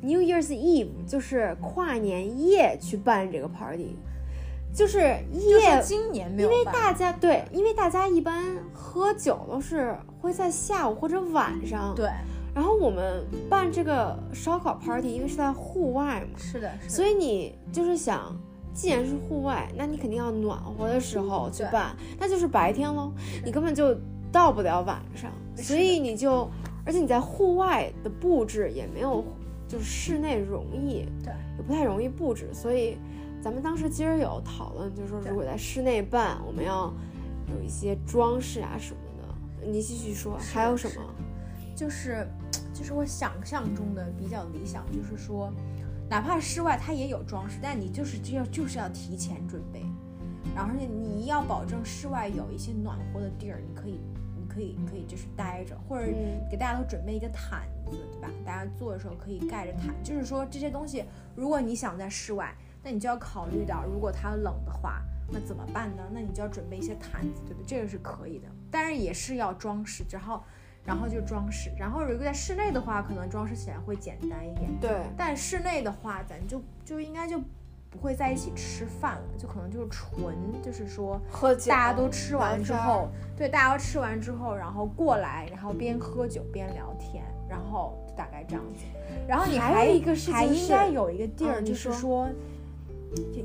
[0.00, 3.96] New Year's Eve，就是跨年夜去办这个 party。
[4.74, 4.98] 就是
[5.32, 11.94] 夜，今年没有，因为大家对，因为大家一般喝酒都是会在下午或者晚上。
[11.94, 12.10] 对。
[12.52, 16.36] 然后我们办这个烧烤 party，因为是在户外嘛。
[16.36, 16.68] 是的。
[16.88, 18.36] 所以你就是想，
[18.72, 23.12] 既然是户外，那你肯定要暖和的时候去办，那就是白天喽，
[23.44, 23.96] 你根本就
[24.32, 25.30] 到不了晚上。
[25.56, 26.50] 所以你就，
[26.84, 29.24] 而且你在户外的布置也没有，
[29.68, 32.98] 就是室内容易，对，也不太容易布置，所以。
[33.44, 36.90] 咱们当时其实有讨论，就是说如果在室内办，我们要
[37.54, 39.68] 有一些装饰啊什么的。
[39.68, 41.02] 你继续说，还有什么？
[41.76, 42.26] 就是，
[42.72, 45.52] 就是我想象中的比较理想，就是说，
[46.08, 49.84] 哪怕室外它也有装饰，但你就是就要就是要提前准备，
[50.54, 54.00] 然后而且你要保证室外有一些暖和的地儿，你可以，
[54.34, 56.06] 你可以可以就是待着，或者
[56.50, 58.30] 给大家都准备一个毯子，对吧？
[58.42, 61.04] 大家坐的时候可以盖着毯，就是说这些东西，
[61.36, 62.50] 如果你想在室外。
[62.84, 66.02] 那你就要考虑到，如果它冷的话，那怎么办呢？
[66.12, 67.66] 那你就要准备一些毯子，对不对？
[67.66, 70.42] 这个是可以的，但是也是要装饰，然后，
[70.84, 71.72] 然后就装饰。
[71.78, 74.70] 然后如果在室内的话，可能装饰起来会简单一点。
[74.78, 75.00] 对。
[75.16, 77.40] 但室内的话，咱就就应该就
[77.88, 88.84] 不会在一起吃饭了，就可能就是纯就是说喝酒，大家都吃完之后，对，大家都吃完之后，然后过来，然后边喝酒边聊天，然后大概这样子。
[89.26, 92.28] 然后你还有一个事情还应该有一个地儿，就是说。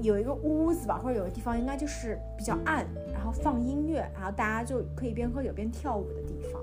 [0.02, 6.62] 有一个屋子吧，或者有个地方，应该就是比较暗，然后放音乐，然后大家就可以边喝酒边跳舞的地方。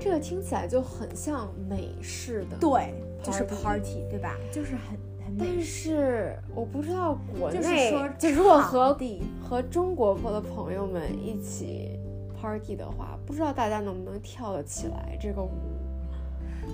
[0.00, 4.36] 这个听起来就很像美式的，对，就是 party，对吧？
[4.50, 5.36] 就是很很。
[5.38, 8.98] 但是我不知道国内，就 如果和
[9.42, 11.98] 和中国的朋友们一起
[12.40, 15.50] party 的话，不知道大家能不能跳得起来这个舞。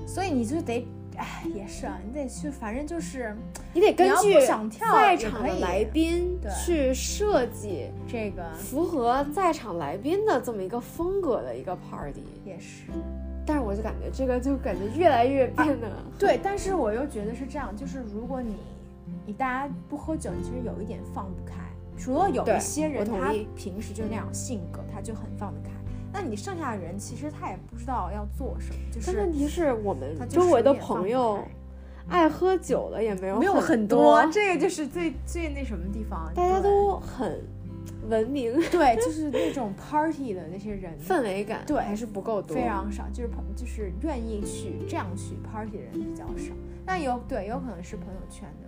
[0.07, 0.87] 所以你就得。
[1.19, 3.37] 哎，也是啊，你得去，反正就是
[3.75, 12.23] 你得根据在场的来宾去设计这个符合在场来宾的这么一个风格的一个 party。
[12.45, 12.85] 也是，
[13.45, 18.57] 但是我就感觉这个就感觉越来越变得对，但是我又觉得是这样，就是如果你
[19.27, 21.57] 你大家不喝酒，你其实有一点放不开。
[21.99, 25.71] 除了有一些人他平时就是那样性格，他就很放得开。
[26.13, 29.07] 那你剩下的人其实他也不知道要做什么，就是。
[29.07, 31.43] 但问题是我们周围的朋友，
[32.09, 36.33] 爱喝酒的也没有没有很多，这个就是最最那什么地方。
[36.35, 37.43] 大家都很
[38.09, 46.55] 文明，对，就是那种 party 的那些人， 氛围感对还是不够多，非常少，就是朋就是愿意去这样去 party 的人比较少。
[46.87, 48.68] 那有对，有可能是朋友圈的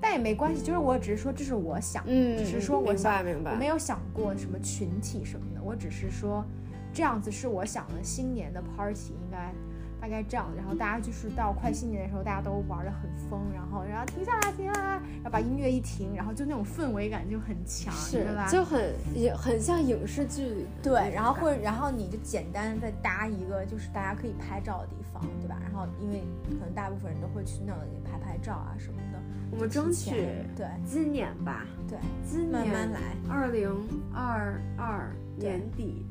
[0.00, 6.44] 但也没关系，就是我只是说这是我想，嗯，只是说我想，明白，我没有想过什么群体什么的，我只是说
[6.92, 9.52] 这样子是我想的新年的 party 应该。
[9.98, 18.46] 大概这样，然后大家就是到快新年的时候，大家都玩的很疯，然后然后停下来，停下来，然后把音乐一停，然后就那种氛围感就很强，是吧？
[18.46, 21.10] 就很也很像影视剧，对。
[21.14, 25.56] 然后或者然后你就简单再搭一个，就是大家可以拍照的地方，对吧？
[25.62, 26.22] 然后因为
[26.60, 29.05] 可能大部分人都会去那里拍拍照啊什么的。
[29.50, 30.10] 我们争取
[30.56, 33.00] 对今年吧，对，今年慢慢来。
[33.28, 33.70] 二零
[34.12, 36.04] 二二年底，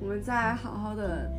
[0.00, 1.30] 我们再好好的。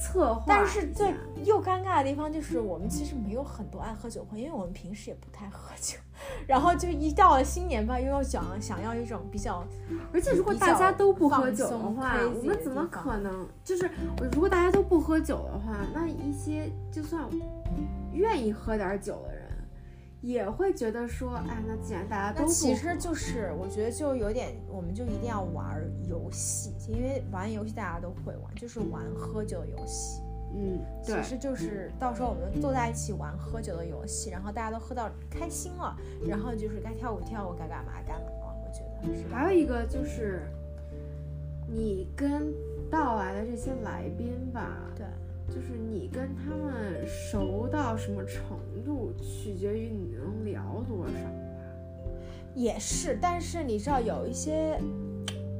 [0.00, 1.12] 策划，但是最
[1.44, 5.98] 又尴尬的地方就是我们其实没有很多爱喝酒朋友，因为我们平时也不太喝酒，
[6.46, 9.64] 然后就一到了新年吧，又要想想要一种比较，
[10.12, 13.44] 而且如果大家都不喝酒的话，我们怎么可能？
[13.64, 13.90] 就是
[14.30, 17.24] 如果大家都不喝酒的话，那一些就算
[18.12, 19.37] 愿意喝点酒的人。
[20.20, 30.20] 也会觉得说，哎，那既然大家都其实就是，我觉得就有点，我们就一定要玩游戏，因为玩游戏大家都会玩，就是玩喝酒游戏。
[30.54, 38.56] 嗯，其实就是到时候我们坐在一起玩喝酒的游戏，然后大家都喝到开心了，然后就是该跳舞跳舞，该干嘛干嘛了。
[38.64, 39.28] 我觉得是。
[39.32, 40.42] 还有一个就是，
[41.68, 42.52] 你跟
[42.90, 44.97] 到来的这些来宾吧，对。
[45.48, 51.30] 就是你跟他们熟到什么程度，取决于你能聊多少吧。
[52.54, 54.78] 也是，但是你知道有一些，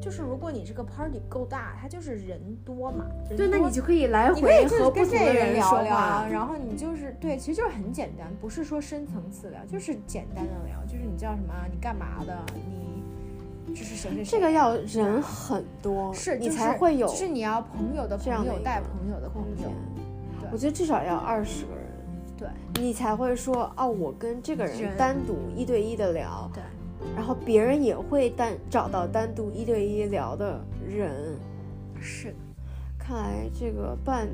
[0.00, 3.06] 就是如果你这个 party 够大，它就是人多嘛。
[3.36, 12.97] 对，那你就可以来回和不同的人聊聊，然后你就是对，其实就是很简单，不是说深层次聊，就是简单的聊，就是你叫什么，你干嘛的，你。
[13.74, 19.70] 就是谁谁谁，这个要人很多，是你才会有，就是你要朋友的朋友带朋友的朋友，
[20.52, 21.84] 我觉得至少要二十个人，
[22.36, 22.48] 对，
[22.82, 26.62] 你才会说哦，我跟这个人单独一对一的聊，对，
[27.14, 31.36] 然后别人也会单找到单独一对一聊的人，
[32.00, 32.34] 是，
[32.98, 34.28] 看来这个办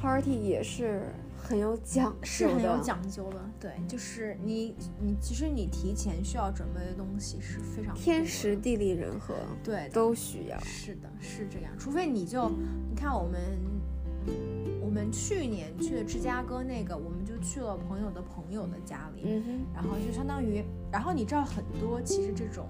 [0.00, 1.02] party 也是。
[1.48, 3.40] 很有讲究，是很有讲究的。
[3.58, 9.34] 对，就是你，你其实你提前需要准备的东西是非常天时地利人和，
[9.64, 10.60] 对，都需要。
[10.60, 11.72] 是的，是这样。
[11.78, 12.50] 除非你就，
[12.90, 13.40] 你看我们，
[14.82, 22.68] 我们去年去的芝加哥那个，我们就去了朋友的朋友的家里，嗯哼，然后就相当于，然后你知道很多其实这种，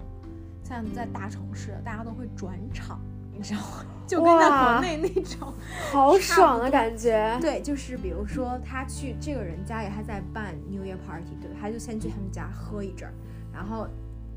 [0.63, 3.01] 像在大城市，大家都会转场。
[3.39, 3.87] 你知道吗？
[4.05, 5.53] 就跟在国内那种，
[5.93, 7.39] 好爽的感觉。
[7.41, 13.15] 对，就是比如说他去这个人家里，他在办 New Year Party，对，他就先去他们家喝一阵儿，
[13.53, 13.87] 然后，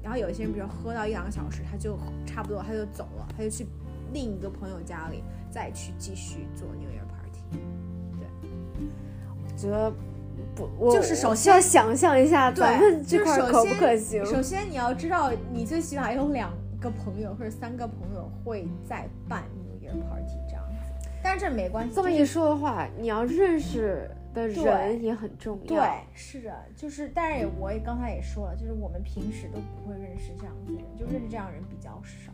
[0.03, 3.65] 然后有一些人，比如喝到一两个小时，他就差不多他就走了，他就去
[4.13, 7.41] 另一个朋友家里再去继续做 New Year Party。
[8.19, 8.27] 对，
[9.41, 9.91] 我觉得
[10.53, 14.23] 不，我就是首先要想象一下咱们这块可不可行。
[14.25, 16.51] 首先你要知道，你最起码有两。
[16.81, 21.95] 个朋友或者三个朋友会在办 New Year Party 这样子，但是这没关系。
[21.95, 25.67] 这么一说的话，你要认识的人也很重要。
[25.67, 32.33] 对，是的，就是，但是也我也刚才也说了，就是我们平时都不会认识这样子的人，就认识这样人比较少。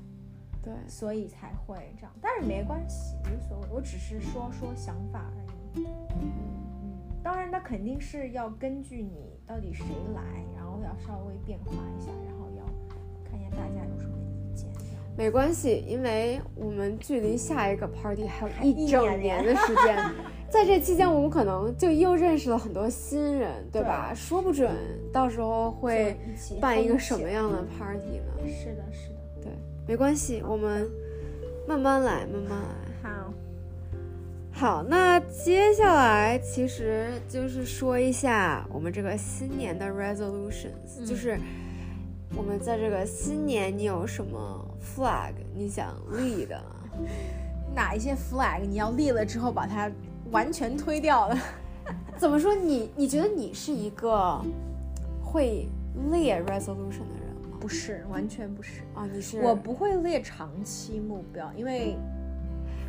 [0.63, 5.85] 对，所以才会这样，但是没关系，无所谓，我只是说说想法而已。
[5.85, 10.21] 嗯嗯，当然，那肯定是要根据你到底谁来，
[10.55, 12.63] 然后要稍微变化一下，然后要
[13.29, 14.16] 看一下大家有什么。
[15.17, 19.97] 没关系，因为我们距离下一个 party 还有一整年的时间，
[20.47, 24.13] 在这期间，我们可能就又认识了很多新人，对吧？
[24.13, 24.71] 说不准
[25.11, 26.15] 到时候会
[26.61, 28.45] 办一个什么样的 party 呢？
[28.45, 29.51] 是的，是的，对，
[29.87, 30.87] 没关系，我们
[31.67, 33.09] 慢慢来，慢慢来。
[33.09, 33.33] 好，
[34.51, 41.39] 好，那接下来其实就是说一下我们这个新年的 resolutions，就是
[42.35, 46.61] 我们在这个新年你有什么？flag，你想立的
[47.73, 48.61] 哪一些 flag？
[48.61, 49.89] 你要立了之后把它
[50.31, 51.37] 完全推掉了？
[52.17, 52.53] 怎么说？
[52.53, 54.39] 你你觉得你是一个
[55.23, 55.67] 会
[56.11, 57.57] 列 resolution 的人吗？
[57.59, 59.07] 不是，完全不是啊！
[59.11, 61.95] 你是我不会列长期目标，因为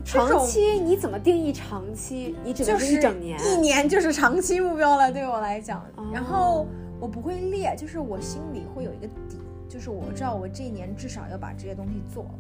[0.05, 2.35] 长期你怎么定义长期？
[2.45, 3.39] 你只能是一整年？
[3.47, 5.85] 一年就是长期目标了，对我来讲。
[6.13, 6.67] 然后
[7.01, 9.41] 我不会列，就是我心里会有一个底。
[9.69, 12.39] 就是我知道我这一年至少要把这些东西做了，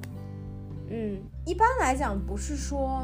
[0.88, 3.02] 嗯，一般来讲不是说，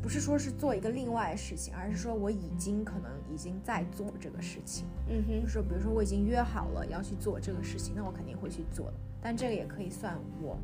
[0.00, 8.94] 不是说是做一个另外的事情，而是说我已经可能已经在做这个事情，嗯哼，就是比如说我已经约好了要去做这个事情，那我肯定会去做的。
[9.20, 10.56] 但这个也可以算我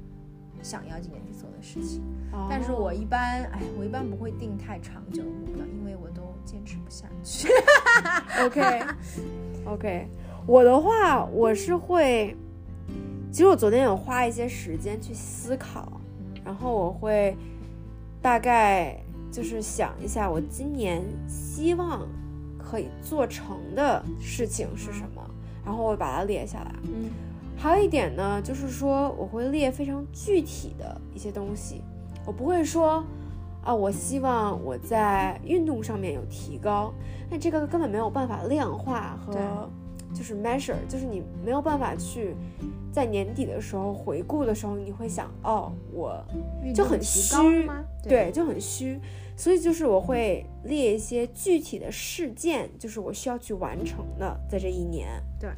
[0.63, 2.05] 想要今年去做的事情。
[2.49, 7.49] 但是我一般，哎，我一般不会定太长久的目标，因为我都坚持不下去。
[9.67, 10.07] OK，OK，
[10.47, 12.37] 我的话，我是会，
[13.33, 15.93] 其实我昨天有花一些时间去思考，
[16.45, 17.37] 然后我会
[18.23, 18.97] 大概
[19.31, 22.07] 就是想一下，我今年希望
[22.59, 25.23] 可以做成的事情是什么，
[25.65, 26.75] 然后我把它列下来。
[26.85, 27.11] 嗯，
[27.57, 31.83] 还有一点呢，就是说我会列非常具体的一些东西。
[32.25, 33.05] 我不会说，
[33.67, 36.95] 啊，我希望我在运动上面有提高，
[37.29, 39.69] 那这个根本没有办法量化和
[40.15, 42.37] 就是 measure，就是你没有办法去
[42.93, 46.25] 在年底的时候回顾的时候，你会想，哦，我
[46.73, 47.85] 就很虚吗？
[48.05, 49.01] 对，就很虚，
[49.37, 55.09] 所以就是我会列一些具体的事件，就是我需要去完成的，在这一年。
[55.41, 55.51] 对，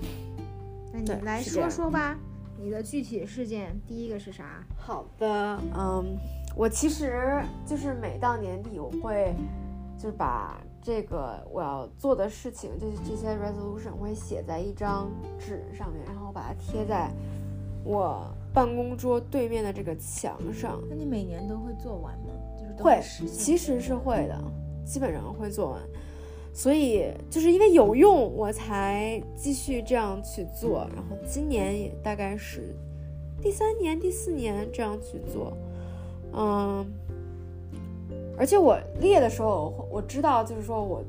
[0.95, 2.17] 那你来说说吧，
[2.59, 4.65] 你的具体事件第一个是啥？
[4.79, 6.17] 好的，嗯。
[6.59, 9.33] 我其实就是每到年底，我会
[9.97, 17.13] 就是把这个我要做的事情，就是这些 resolution 会写在一张纸上面，然后把它贴在
[17.85, 20.83] 我办公桌对面的这个墙上。
[20.91, 22.35] 那你每年都会做完吗？
[22.59, 24.37] 就是会，其实是会的，
[24.85, 25.81] 基本上会做完。
[26.53, 30.89] 所以就是因为有用，我才继续这样去做。
[30.93, 32.75] 然后今年也大概是
[33.41, 35.57] 第三年、第四年这样去做。
[36.33, 36.87] 嗯，
[38.37, 41.03] 而且我列的时候，我知道就是说我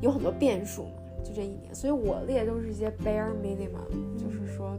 [0.00, 0.90] 有很多变数嘛，
[1.24, 4.76] 就这一年，所以我列都是一些 bare minimum，就是说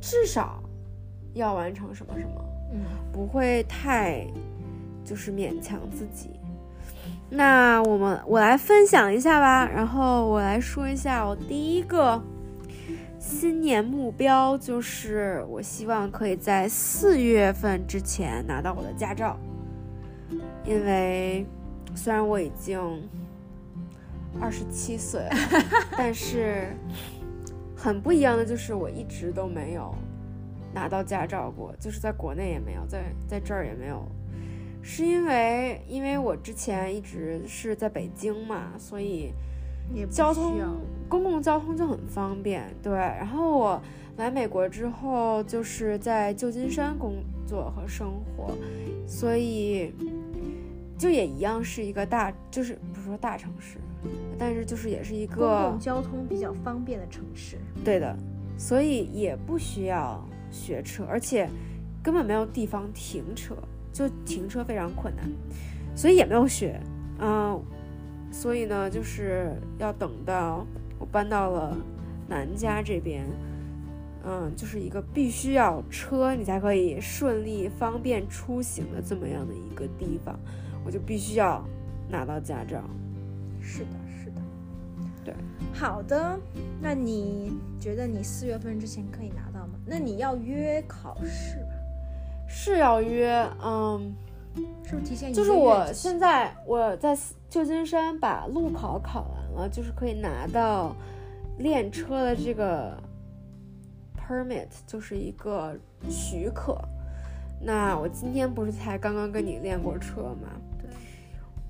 [0.00, 0.62] 至少
[1.34, 2.80] 要完成什么什么，嗯，
[3.12, 4.26] 不会太
[5.04, 6.30] 就是勉强自己。
[7.30, 12.22] 那我们我来分享一下吧，然后我来说一下我第一个。
[13.30, 19.38] 新年目标就是，我希望可以在四月份之前拿到我的驾照。
[20.64, 21.46] 因为
[21.94, 22.80] 虽然我已经
[24.40, 25.30] 二十七岁了，
[25.94, 26.74] 但是
[27.76, 29.94] 很不一样的就是，我一直都没有
[30.72, 34.08] 拿到驾照过，就是在国内也没有，在在这儿也没有。
[34.82, 39.34] 是因为，因为我之前一直是在北京嘛，所以。
[40.10, 40.54] 交通
[41.08, 42.92] 公共交通就很方便，对。
[42.92, 43.82] 然后我
[44.16, 47.16] 来美国之后，就是在旧金山工
[47.46, 48.54] 作和生活，
[49.06, 49.92] 所以
[50.98, 53.78] 就也一样是一个大，就是不是说大城市，
[54.38, 57.56] 但是就是也是一个公共交通比较方便的城市。
[57.84, 58.14] 对的，
[58.58, 61.48] 所以也不需要学车，而且
[62.02, 63.54] 根本没有地方停车，
[63.92, 65.24] 就停车非常困难，
[65.96, 66.78] 所以也没有学，
[67.18, 67.58] 嗯。
[68.30, 70.64] 所以呢，就是要等到
[70.98, 71.76] 我搬到了
[72.28, 73.26] 南家这边，
[74.24, 80.38] 嗯，就是一个必须要车你才可以顺利方便出行的这么样的一个地方，
[80.84, 81.64] 我就必须要
[82.08, 82.82] 拿到驾照。
[83.60, 83.90] 是的，
[84.22, 84.40] 是的，
[85.24, 85.34] 对。
[85.74, 86.38] 好的，
[86.80, 89.74] 那你觉得你四月份之前可以拿到吗？
[89.86, 91.72] 那你要约考试吧？
[92.46, 94.14] 是要约，嗯。
[94.84, 95.32] 是不是提前？
[95.32, 97.16] 就是我现在我在
[97.48, 100.94] 旧金山把路考考完了，就是可以拿到
[101.58, 102.96] 练车的这个
[104.16, 105.76] permit，就是一个
[106.08, 106.76] 许可。
[107.60, 110.48] 那我今天不是才刚刚跟你练过车吗？
[110.78, 110.90] 对。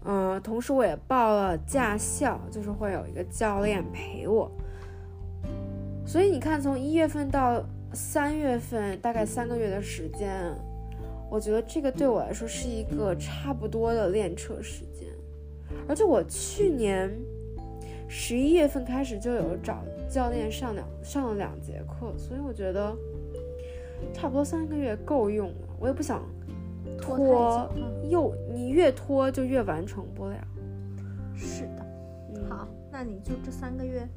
[0.05, 4.51] 嗯，同时我也报了驾校，就是会有一个教练陪我。
[6.07, 7.63] 所以你看，从一月份到
[7.93, 10.55] 三月份，大概三个月的时间。
[11.31, 15.09] 我觉得这个对我来说是一个差不多的练车时间，
[15.87, 17.11] 而且我去年
[18.09, 22.97] 十一月份开始就有找教练上两上了两节课，所以我觉得
[24.15, 25.69] 差不多三个月够用了。
[25.79, 26.23] 我也不想
[27.01, 27.71] 拖，
[28.09, 30.37] 又你越拖就越完成不了。
[31.37, 31.87] 是的，
[32.49, 34.09] 好，那你就这三个月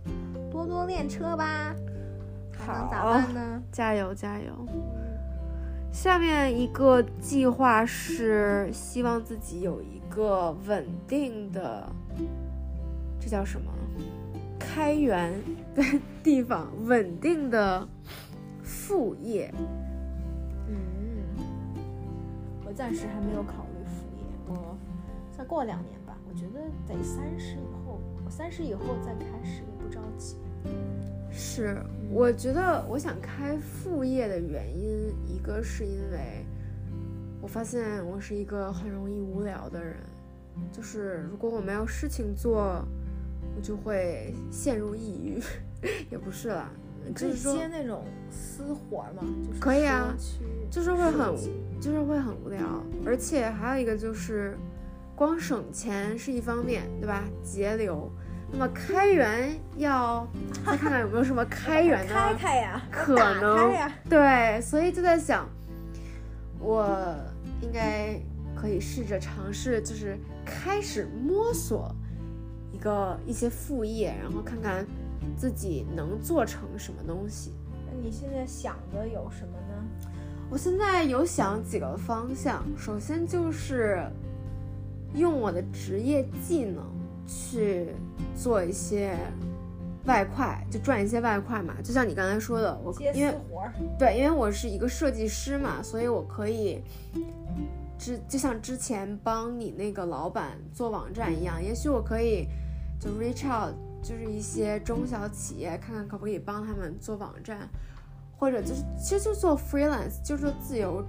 [0.50, 1.76] 多多练车吧。
[2.58, 3.64] 好，咋办呢？
[3.72, 4.52] 加油加油！
[5.92, 11.88] 下面一个计划是希望自己有一个稳定的，
[13.20, 13.72] 这叫什么？
[14.58, 15.34] 开源
[15.76, 15.84] 的
[16.24, 17.88] 地方，稳定的
[18.64, 19.54] 副业。
[20.68, 20.78] 嗯，
[22.66, 24.78] 我暂时还没有考虑副业，我
[25.38, 26.18] 再过两年吧。
[26.30, 30.38] 我觉得得三十以后，我三十以后再开始也不着急。
[31.32, 31.78] 是，
[32.12, 36.46] 我觉得我想开副业的原因，一个是因为
[37.42, 39.96] 我发现我是一个很容易无聊的人，
[40.72, 42.86] 就是如果我没有事情做，
[43.56, 45.42] 我就会陷入抑郁，
[46.12, 46.70] 也不是啦，
[47.16, 49.24] 就是接那种私活嘛？
[49.48, 50.14] 就是可以啊，
[50.70, 51.36] 就是会很
[51.80, 54.58] 就是会很无聊，而且还有一个就是，
[55.16, 57.24] 光省钱是一方面，对吧？
[57.42, 58.12] 节流。
[58.52, 60.28] 那么开源要
[60.66, 62.14] 再看看有没有什么开源的
[62.92, 63.72] 可能
[64.10, 65.48] 对，所以就在想，
[66.60, 67.16] 我
[67.62, 68.20] 应该
[68.56, 71.96] 可以试着尝试，就是开始摸索
[72.72, 74.86] 一个一些副业，然后看看
[75.38, 77.54] 自己能做成什么东西。
[77.88, 79.84] 那你现在想的有什么呢？
[80.50, 84.06] 我现在有想几个方向，首先就是
[85.16, 86.84] 用我的职业技能
[87.26, 87.88] 去
[88.36, 89.16] 做一些
[90.06, 91.76] 外快，就赚一些外快嘛。
[91.84, 93.36] 就像你刚才说的，我接因为
[93.98, 96.82] 对，因为我是一个设计师嘛，所以我可以
[97.98, 102.48] 之就像之前帮你那个老板做网站一样，也许我可以
[103.00, 107.70] 就 reach out，就是一些中小企业，看看可不可以帮他们做网站，
[108.38, 111.06] 或者就是其实就做 freelance，就是说自由，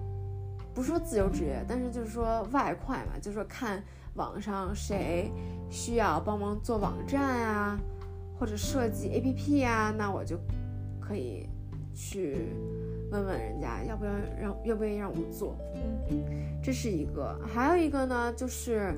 [0.75, 3.83] 不是说自由职业，但是就是说外快嘛，就是说看
[4.15, 5.31] 网上谁
[5.71, 7.79] 需要帮忙做网站啊，
[8.39, 10.37] 或者设计 APP 啊，那我就
[11.01, 11.49] 可以
[11.95, 12.49] 去
[13.11, 15.57] 问问人家要不要让愿不愿意让我做，
[16.11, 16.23] 嗯，
[16.63, 17.39] 这是一个。
[17.47, 18.95] 还有一个呢，就是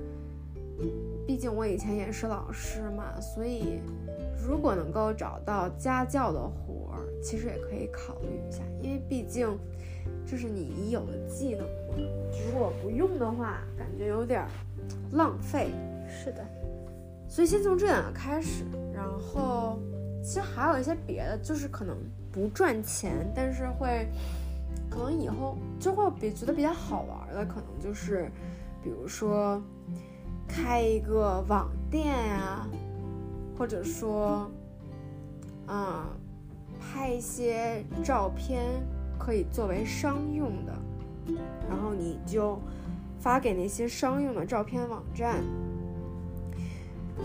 [1.26, 3.80] 毕竟我以前也是老师嘛，所以
[4.44, 9.56] 如果能够找到家教的活儿，其实也可以考虑一下，因为毕竟
[10.26, 11.94] 这是你已有的技能嘛，
[12.46, 14.48] 如果不用的话，感觉有点儿
[15.12, 15.70] 浪费。
[16.08, 16.44] 是的，
[17.28, 18.64] 所以先从这两个开始，
[18.94, 19.78] 然后
[20.22, 21.96] 其实还有一些别的，就是可能
[22.30, 24.06] 不赚钱，但是会
[24.88, 28.30] 可能以后就会比觉得比较好玩的，可能就是
[28.82, 29.60] 比如说
[30.46, 32.66] 开一个网店呀、
[33.58, 34.48] 或者说
[35.66, 36.06] 啊、
[36.78, 38.62] 拍一些照片
[39.18, 40.72] 可以作为商用的，
[41.68, 42.58] 然后你就
[43.24, 45.42] 发给那些商用的照片网站。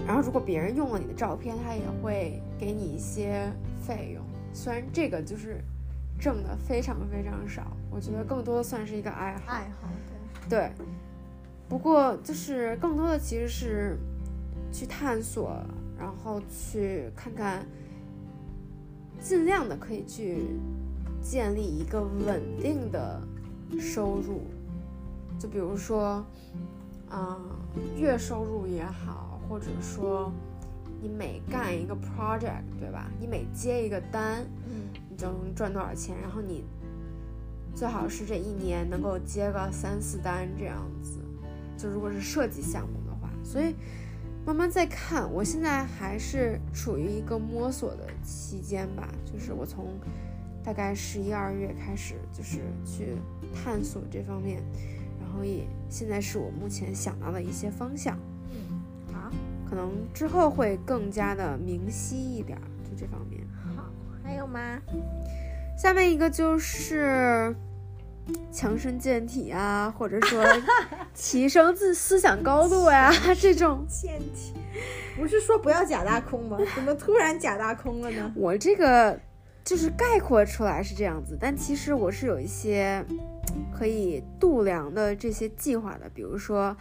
[0.08, 3.52] 然后，如果别人用了你的照片，他也会给你一些
[3.86, 4.24] 费用。
[4.54, 5.62] 虽然这个就是
[6.18, 9.42] 挣的非常非常少，我觉得更多的算是一个爱好。
[9.48, 9.90] 爱好
[10.48, 10.72] 对，对，
[11.68, 13.98] 不过就是更多的其实是
[14.72, 15.62] 去探索，
[16.00, 17.66] 然后去看看，
[19.20, 20.46] 尽量的可以去
[21.22, 23.22] 建立一个稳定的
[23.78, 24.44] 收入。
[25.40, 26.24] 就比如说，
[27.12, 27.40] 嗯、
[27.98, 30.32] 月收入也好，或者说
[31.02, 33.10] 你每干一个 project，对吧？
[33.20, 36.66] 你每接一个单，嗯，你就能赚多少钱，然后你
[37.74, 41.20] 最好是这一年能够接个三四单这样子。
[41.78, 43.74] 就如果是设计项目的话，所以
[44.46, 45.32] 慢慢再看。
[45.32, 49.88] 我现在还是处于一个摸索的期间吧，就是我从
[50.62, 53.16] 大概十一二月开始，就是去
[53.56, 54.62] 探索这方面，
[55.40, 58.20] 然后也现在是我目前想到的一些方向。
[58.52, 58.82] 嗯
[59.14, 59.32] 好，
[59.70, 63.42] 可能之后会更加的明晰一点儿，就这方面。
[63.78, 63.86] 好，
[64.22, 64.60] 还有吗？
[65.78, 67.56] 下面一个就是
[68.52, 70.44] 强身健体啊，或者说
[71.16, 73.10] 提升自思想高度呀、
[73.40, 73.86] 这种。
[73.88, 74.54] 健体，
[75.16, 76.58] 不是说不要假大空吗？
[76.76, 78.30] 怎么突然假大空了呢？
[78.36, 79.18] 我这个
[79.64, 83.06] 就是概括出来是这样子，但其实我是有一些
[83.72, 86.76] 可以度量的这些计划的，比如说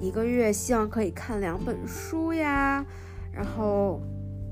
[0.00, 2.84] 一个月希望可以看两本书呀，
[3.32, 4.00] 然后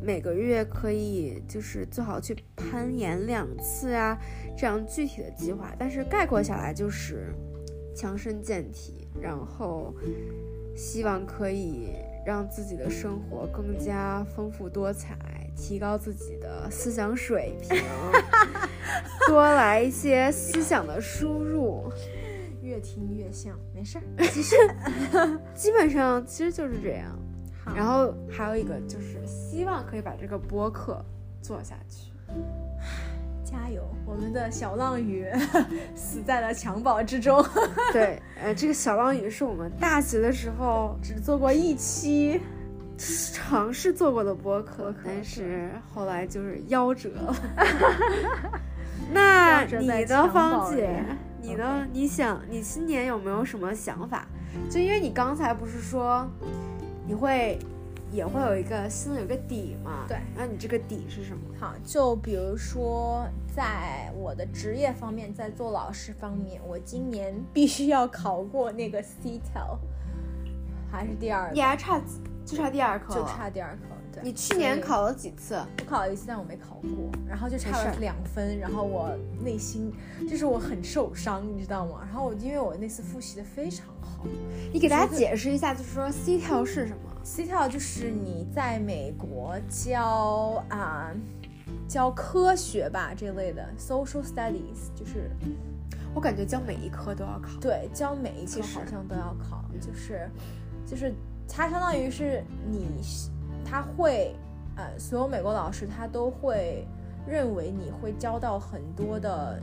[0.02, 4.18] 每个月可以就是最好去攀岩两次呀，
[4.56, 5.74] 这样具体的计划。
[5.78, 7.34] 但是概括下来就是
[7.94, 9.94] 强身健体，然后
[10.74, 11.90] 希望可以
[12.26, 17.80] 让自己的生活更加丰富多彩，提高自己的思想水平，
[19.28, 21.90] 多来一些思想的输入。
[22.62, 24.56] 越听越像，没事儿，继续。
[25.54, 27.18] 基本上其实就是这样。
[27.76, 31.04] 然后还有一个就是希望可以把这个播客
[31.40, 32.12] 做下去。
[33.44, 35.26] 加油，我们的小浪鱼
[35.94, 37.44] 死在了襁褓之中，
[37.92, 42.40] 对，呃，这个小浪语是我们大学的时候只做过一期。
[43.32, 47.36] 尝试做过的播客，但是后来就是夭折了。
[49.12, 51.04] 那你的襁芳姐，
[51.40, 51.86] 你呢？
[51.92, 54.26] 你想，你新年有没有什么想法？
[54.70, 56.26] 就因为你刚才不是说
[57.06, 57.58] 你会
[58.12, 60.04] 也会有一个心里有个底嘛？
[60.06, 61.42] 对那你这个底是什么？
[61.58, 69.78] 好，就比如说，在我的职业方面，在做老师方面，我今年必须要考过那个 CTEL，
[70.90, 72.00] 还是第二个，你还差
[72.44, 73.24] 就差第二科就。
[73.26, 73.82] 差第二科。
[74.12, 75.54] 对，你去年考了几次？
[75.54, 79.08] 我考了一次，但我没考过，然后就差了两分，然后我
[79.42, 79.90] 内心
[80.28, 82.00] 就是我很受伤，你知道吗？
[82.02, 84.26] 然后我因为我那次复习的非常好，
[84.70, 91.10] 你给大家解释一下，就是说 C 跳是什么？C 跳就是你在美国教啊
[91.88, 95.30] 教科学吧这类的 social studies，就是
[96.14, 100.28] 我感觉教每一科都要考，对，教每一科好像都要考，就是
[100.84, 101.14] 就是
[101.54, 102.86] 它相当于是你。
[103.64, 104.34] 他会，
[104.76, 106.86] 呃，所有美国老师他都会
[107.26, 109.58] 认为你会教到很多的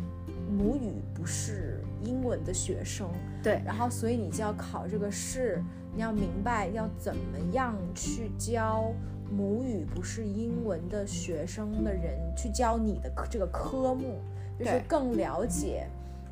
[0.50, 3.08] 母语不是英文的学生，
[3.44, 5.62] 对，然后所以你就要考这个试，
[5.94, 8.92] 你要明白要怎么样去教
[9.30, 14.20] 母语不是英文的学生的人去教你的这个科目，
[14.58, 15.88] 就是更了解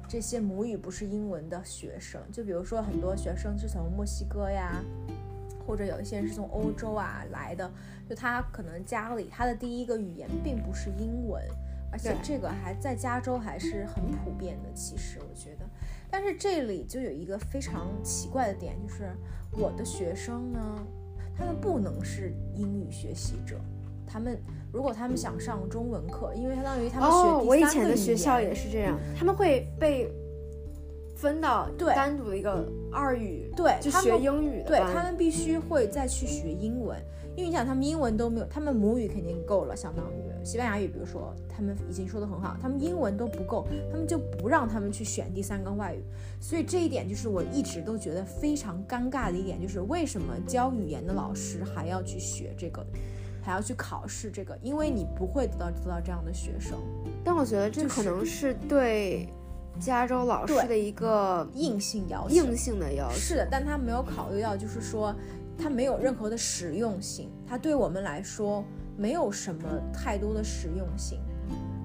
[0.08, 4.84] 这些母语不是英文的学生，就比如说很多学生是从墨西哥呀。
[5.68, 7.70] 或者有一些人是从欧洲啊来的，
[8.10, 11.44] 就他可能家里他的第一个语言并不是英文，
[11.92, 14.70] 而且这个还在加州还是很普遍的。
[14.74, 15.66] 其实我觉得，
[16.10, 19.12] 但是这里就有一个非常奇怪的点，就是
[19.52, 20.60] 我的学生呢，
[21.38, 23.60] 他们不能是英语学习者，
[24.08, 24.40] 他们
[24.72, 30.10] 如果他们想上中文课，因为相当于他们学我以前的学校也是这样，他们会被。
[31.18, 31.94] 分到对。
[31.96, 36.98] 单独的一个二语，对，就学英语的，对他们必须会再去学英文，
[37.36, 46.04] 因为你想他们英文都没有，他们母语肯定够了，相当于西班牙语，比如说他们已经说的很好，他们英文都不够，他们就不让他们去选第三个外语，
[46.40, 52.86] 所以这一点就是我一直都觉得非常尴尬的一点，就是为什么教语言的老师还要去学这个，
[53.42, 56.78] 还要去考试这个，因为你不会得到得到这样的学生，
[57.24, 59.28] 但我觉得这可能是对。
[59.80, 63.16] 加州老师的一个硬性要求，硬性的要求。
[63.16, 65.16] 是的，但他没有考虑到，就是说，
[65.58, 68.64] 他没有任何的实用性，他对我们来说
[68.98, 69.62] 没有什么
[69.94, 71.20] 太多的实用性，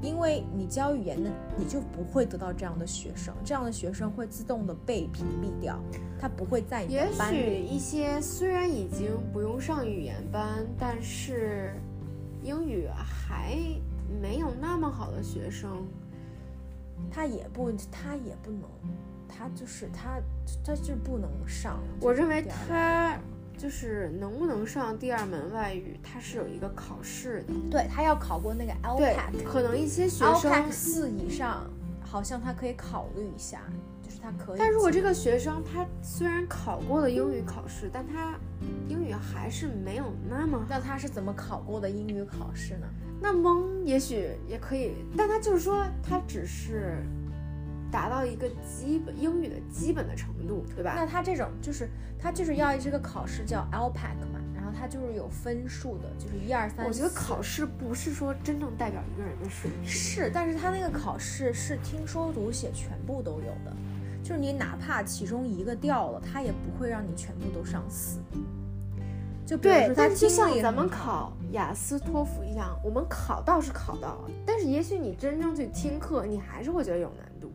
[0.03, 5.79] 因为你教语言的，你就不会得到这样的学生，这样的学生会自动的被屏蔽掉，
[6.19, 7.37] 他不会在你的班里。
[7.37, 11.75] 也许一些虽然已经不用上语言班，但是
[12.43, 13.59] 英语还
[14.21, 15.87] 没有那么好的学生。
[17.11, 18.63] 他也不，他也不能，
[19.29, 20.21] 他就是他，
[20.65, 21.81] 他就不能上。
[22.01, 23.19] 我认为他
[23.57, 27.53] 就是能不能上第二门外语，他是有一个考试的。
[27.71, 33.61] 对他要考过那个 LPAC，可能一些学生四以上，好像他可以考虑一下，
[34.03, 34.59] 就是他可以。
[34.59, 38.35] 但如果这个学生他虽然考过了英语考试，但他
[38.89, 40.65] 英语还是没有那么……
[40.69, 42.87] 那他是怎么考过的英语考试呢？
[43.23, 46.97] 那蒙也许也可以，但他就是说，他只是
[47.91, 50.95] 达到一个基本英语的基本的程度，对吧？
[50.97, 56.85] 那他这种就是他就是要这个考试叫 LPAC 嘛，然后他就是有分数的，就是一二三。
[56.85, 63.73] 我觉得考试不是说真正代表一个人的水平，是，但是他那个考试是听说读写全部都有的，
[64.25, 68.19] 就是你哪怕其中一个掉了，他也不会让你全部都上四。
[69.45, 77.53] 就对，但就像咱们考雅思、托福一样，我们考到是考到了，但是也许你真正去听课，你还是会觉得有难度，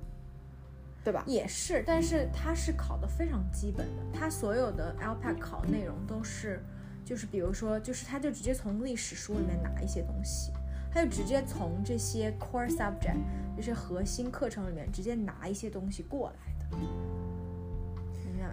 [1.04, 1.24] 对吧？
[1.26, 6.62] 也是，但是它是考的非常基本的，它所有的 LPAC 考内容都是，
[7.04, 10.52] 就是比如说，就是它就直接从历史书里面拿一些东西，
[10.94, 13.18] 它就直接从这些 core subject，
[13.56, 16.78] 就是核心课程里面直接拿一些东西过来的。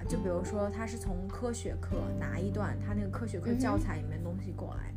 [0.09, 4.95] 就比如说，他是从科学课拿一段他那个科学课教材里面东西过来，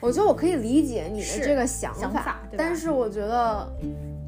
[0.00, 3.70] 我觉得我可以理解你的这个想法，但是我觉得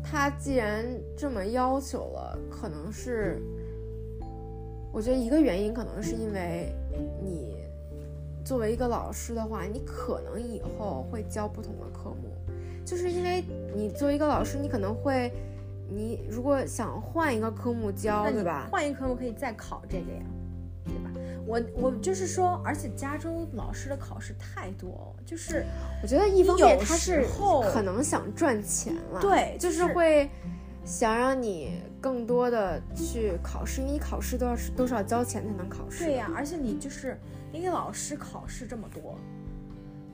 [0.03, 0.85] 他既然
[1.17, 3.41] 这么要求了，可能是，
[4.93, 6.75] 我觉得一个原因可能是因为
[7.23, 7.57] 你
[8.45, 12.31] 作为一个老师的话，你可能以后会教不同的科目，
[12.85, 13.43] 就是因为
[13.75, 15.33] 你作为一个老师，你可能会。
[15.91, 18.69] 你如果想换一个科目教，对吧？
[18.71, 20.23] 换一个科目可以再考这个呀，
[20.85, 21.11] 对吧？
[21.47, 25.65] 我我就是说，而且加州老师的考试太多，就是
[26.03, 27.27] 我觉得一方面他是
[27.73, 30.31] 可能想赚钱了，对，就是会
[30.85, 36.05] 想让你更多的去考试，因为你考试都要是都是要交钱才能考试。
[36.05, 37.19] 对呀，而且你就是
[37.53, 39.19] 一个老师考试这么多，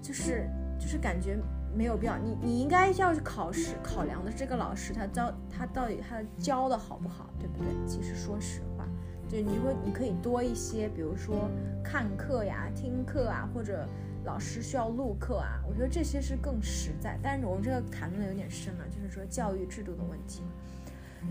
[0.01, 0.49] 就是
[0.81, 1.37] 就是感觉。
[1.77, 7.69] 没有必要，你你应该要去考试考量的这个老师他教他到底他教的好不好，对不对？
[7.87, 8.89] 其实说实话，
[9.29, 11.51] 对你会你可以多一些，比如说
[11.85, 13.87] 看课呀、听课啊，或者
[14.25, 17.19] 老师需要录课啊，我觉得这些是更实在。
[17.23, 20.43] 但是我们这个谈论的有点深了，就是说教育制度的问题。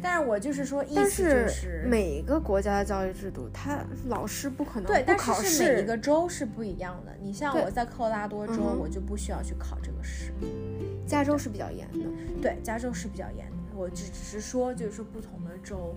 [0.01, 7.11] 但是我就是说，意思就是每一个国家的教育制度，他老师不可能对，但是每一个州是不一样的。
[7.21, 10.31] 你像我在科罗拉多州，我就不需要去考这个试。
[11.07, 12.09] 加州是比较严的，
[12.41, 13.55] 对，加州是比较严的。
[13.75, 15.93] 我只只是说，就是说不同的州，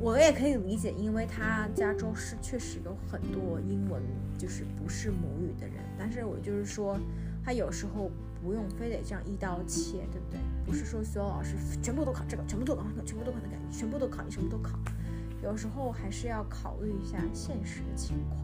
[0.00, 4.00] 我也可以理解，因为他加州是确实有很多英文
[4.38, 6.98] 就是不是母语的人，但是我就是说，
[7.44, 8.10] 他有时候
[8.42, 10.40] 不用非得这样一刀切，对不对？
[10.68, 14.78] 不是说所有老师全部都考这个，全部都考那个，全部都考那个，全部都考，你什么都考，
[15.42, 18.38] 有时候还是要考虑一下现实的情况。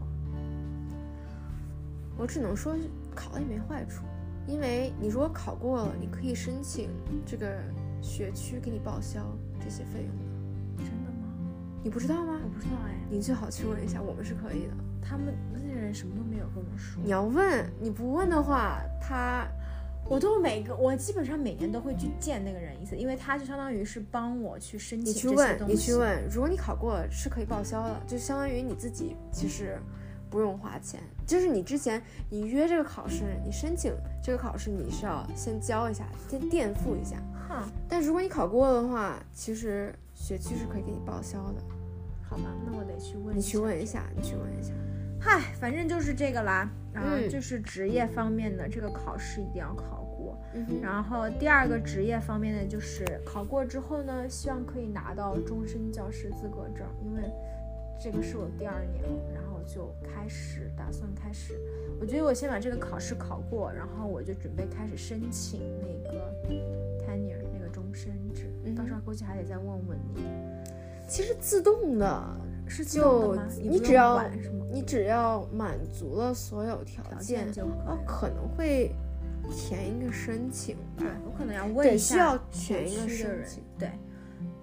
[2.17, 2.75] 我只能说，
[3.13, 4.03] 考了也没坏处，
[4.47, 6.89] 因为你如果考过了，你可以申请
[7.25, 7.57] 这个。
[8.01, 11.27] 学区给你报销这些费用的，真的吗？
[11.83, 12.39] 你不知道吗？
[12.43, 14.73] 我不知道哎，你最好去问一下，我们是可以的。
[15.01, 17.01] 他们那些人什么都没有跟我说。
[17.03, 19.47] 你要问，你不问的话，他，
[20.07, 29.77] 我都每个我基本上每年都会去见那个人一次，因为他就相当于是帮我去申请你去问，你去问，如果你考过了是可以报销的，就相当于你自己其实。
[30.27, 37.15] 不用花钱，就是你之前你约这个考试，你申请这个考试，你是要先交一下，先垫付一下。
[37.47, 41.61] 哈，但如果你考过的话，其实学区是可以给你报销的。
[42.27, 43.37] 好吧，那我得去问。
[43.37, 44.73] 你去问一下，你去问一下。
[45.21, 46.69] 嗨，反正就是这个啦。
[46.95, 50.35] 然后就是职业方面的这个考试一定要考过。
[50.81, 57.29] 然后第二个职业方面的就是考过之后呢，希望可以拿到终身教师资格证，因为
[58.01, 59.33] 这个是我第二年了。
[59.33, 59.53] 然后。
[59.67, 61.59] 就开始打算开始，
[61.99, 66.31] 我觉得我先把这个考试考过，然后我就准备开始申请那个
[67.03, 68.45] tenure 那个终身制，
[68.77, 70.21] 到时候估计还得再问问你。
[71.07, 72.37] 其实自动的，
[72.67, 74.23] 是就你只要
[74.71, 77.47] 你只要满足了所有条件，
[77.85, 78.91] 哦，可能会
[79.51, 83.89] 填一个申请吧，对我可能要问一下需要填一个申请，对。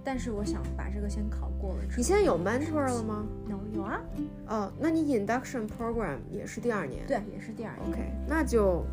[0.05, 1.85] 但是我想把这个先考过了。
[1.97, 3.25] 你现在有 mentor 了吗？
[3.49, 4.01] 有有啊。
[4.49, 7.07] 哦，那你 induction program 也是第二年？
[7.07, 7.89] 对，也是第二年。
[7.89, 8.85] OK，那就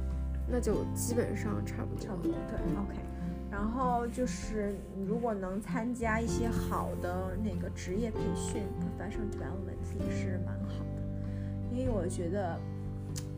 [0.48, 2.06] 那就基本上差不多。
[2.06, 2.60] 差不多，对。
[2.78, 2.94] OK，
[3.60, 4.74] 然后就是
[5.06, 12.58] 如果能参加一些好的那个职业培训 professional development 也是蛮好的，因为我觉得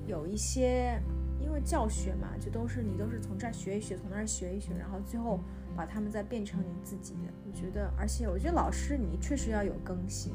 [0.06, 1.02] 有一些
[1.40, 5.40] 因为教学嘛，就都是你都是从这儿学一学，从那儿学一学，然后最后。
[5.74, 10.34] 把他们再变成你自己的，我觉得，而且我觉得老师你确实要有更新，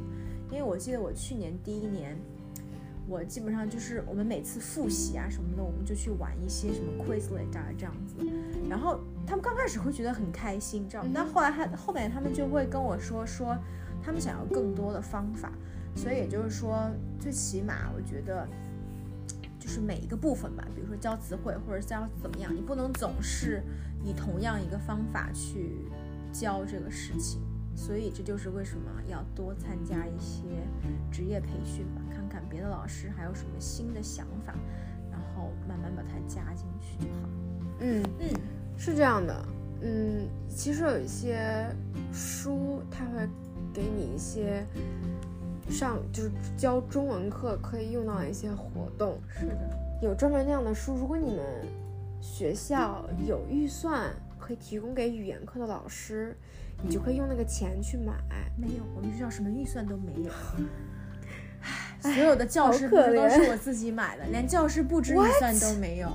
[0.51, 2.17] 因为我记得我去年第一年，
[3.07, 8.17] 我基本上就是我们每次复习啊什么的，我们就去玩一些什么 Quizlet 啊这样子，
[8.67, 11.11] 然后他们刚开始会觉得很开心，知道吗？
[11.15, 13.57] 但后来他后面他们就会跟我说说，
[14.03, 15.51] 他们想要更多的方法，
[15.95, 18.47] 所以也就是说，最起码我觉得。
[19.59, 23.61] 就是每一个部分吧，比如说教词汇或者教怎么样，你不能总是
[24.05, 25.85] 以同样一个方法去
[26.33, 27.41] 教这个事情。
[27.75, 30.45] 所以这就是为什么要多参加一些
[31.11, 34.55] 职业培训吧，看看别的老师还有什么新的想法，
[35.11, 37.29] 然后慢慢把它加进去就好。
[37.81, 38.31] 嗯嗯，
[38.77, 39.35] 是这样的。
[39.83, 41.67] 嗯，其实有一些
[42.13, 43.29] 书，它会
[43.73, 44.65] 给你一些。
[45.69, 49.57] 上就是教中文课可以用到的一些活动，是的，
[50.01, 50.95] 有专门那样的书。
[50.95, 51.45] 如果你们
[52.21, 56.37] 学校有预算，可以提供给语言课的老师，
[56.85, 58.13] 你就可以用那个钱去买。
[58.57, 60.31] 没有，我们学校什么预算都没有。
[61.63, 66.09] 唉，所有的教师布置都是我自己买的，连教师布置预算都 没有。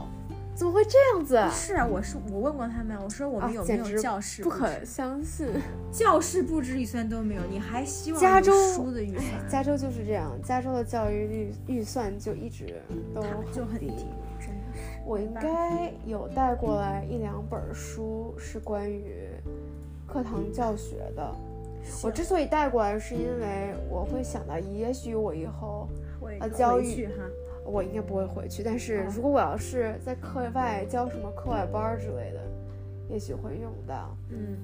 [0.54, 1.42] 怎么会这样子？
[1.52, 4.44] 是啊，我是我问过他们，我说我们有没有教室？
[4.44, 5.48] 不可相信，
[5.92, 9.50] 教室布置预算都没有，你还希望加州书的预算？
[9.50, 12.82] 加州就是这样，加州的教育预预算就一直
[13.16, 13.22] 都
[13.52, 14.06] 就很低，
[14.40, 14.80] 真的。
[15.06, 19.30] 我应该有带过来一两本书，是关于
[20.06, 21.36] 课堂教学的。
[22.04, 25.90] 我之所以带过来，是因为我会想到，也许我以后
[26.40, 27.14] 呃教育哈。
[27.66, 32.42] 我应该不会回去，但是如果我要是在课外教什么课外班之类的，
[33.10, 34.16] 也许会用到。
[34.30, 34.58] 嗯，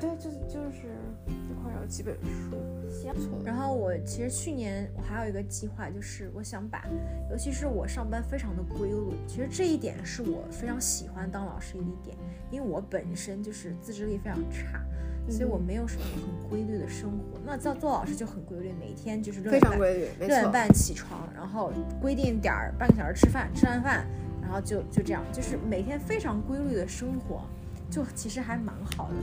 [0.00, 0.88] 对，就就是
[1.26, 2.56] 一块有几本书。
[3.02, 3.12] 行。
[3.44, 6.84] 然后我其实去年我还有一个计划，就是我想把，
[7.30, 12.16] 尤其是我上班非常的规律，其实这一点是我非常喜欢当老师的一点，
[12.50, 14.80] 因为我本身就是自制力非常差。
[15.28, 17.40] 所以我没有什么很规律的生活。
[17.44, 24.06] 那做做老师就很规律，每天就是六点半六点半起床，然后规定点儿半个小时吃饭，吃完饭，
[24.40, 27.42] 然后就就这样，就是每天非常规律的生活，
[27.90, 29.16] 就其实还蛮好的。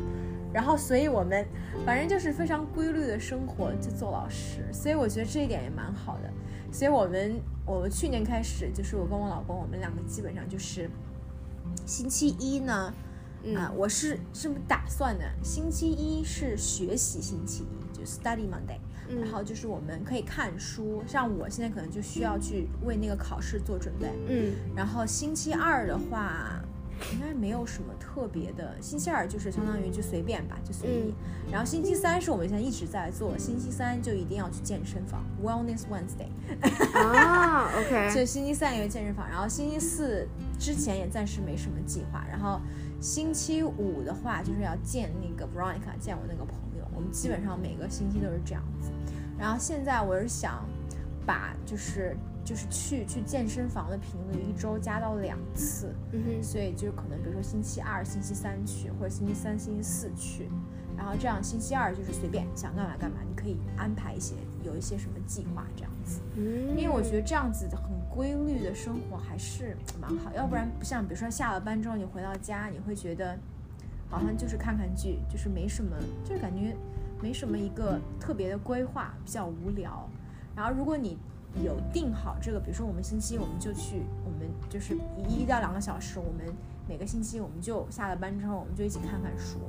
[0.53, 1.45] 然后，所以我们
[1.85, 6.29] 反正就是非常规律的生活就做老师，所以我觉得这一点也蛮好的。
[6.71, 10.89] 所以我们我们去年开始，就是我跟我老公，我们两个基本上就是
[11.85, 12.93] 星期一呢。
[13.57, 18.79] 啊，我是这么打算的，星期一是学习星期一，就 Study Monday，
[19.21, 26.61] 然后就是我们可以看书，像我现在可能就需要去为那个考试做准备，嗯，然后星期二的话。
[27.11, 28.75] 应该没有什么特别的。
[28.81, 31.13] 星期二就是相当于就随便吧，就随意。
[31.51, 36.29] 然后星期三是我们现在一直在做，星期三就一定要去健身房，Wellness Wednesday。
[36.95, 38.11] 啊，OK。
[38.15, 40.27] 就星期三有健身房，然后星期四
[40.57, 42.25] 之前也暂时没什么计划。
[42.29, 42.59] 然后
[43.01, 46.87] 星期五的话就是要见那个 Veronica，见我那个朋友。
[46.95, 48.89] 我们基本上每个星期都是这样子。
[49.37, 50.65] 然后现在我是想
[51.25, 52.15] 把就是。
[52.43, 60.49] 就是去去健身房的频率一周加到两次，嗯哼，所以就可能比如说星期二、星期三去，或者星期三、星期四去，
[60.97, 73.37] 然后这样星期二就是随便想干嘛干嘛，你可以安排一些有一些什么计划这样子，嗯，因为我觉得这样子很规律的生活还是蛮好，要不然不像比如说下了班之后你回到家，你会觉得
[74.09, 76.75] 好像就是看看剧，就是没什么，就是感觉
[77.21, 80.09] 没什么一个特别的规划，比较无聊，
[80.55, 81.17] 然后如果你。
[81.63, 84.97] 有定好这个，比如说我们星期我们就去，我们就是
[85.27, 86.53] 一到两个小时，我们
[86.87, 89.59] 每个星期我们就下了班之后，我们就一起看看书。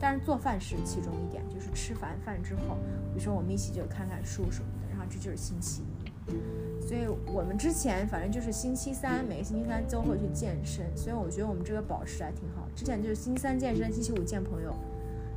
[0.00, 2.76] 但是做饭是其中一点，就是吃完饭之后，
[3.12, 6.84] 比如说我们一起就看看书什么的，然后这就是星期一。
[6.86, 12.66] 所以我们之前反正就是星期三，每个星期三都会去健身，所以我觉得我们这个保持还挺好。
[12.74, 14.74] 之前就是星期三健身，星期五见朋友，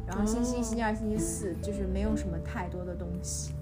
[0.06, 3.54] 然后星期一、星期二、星期四就是没有什么太多的东西。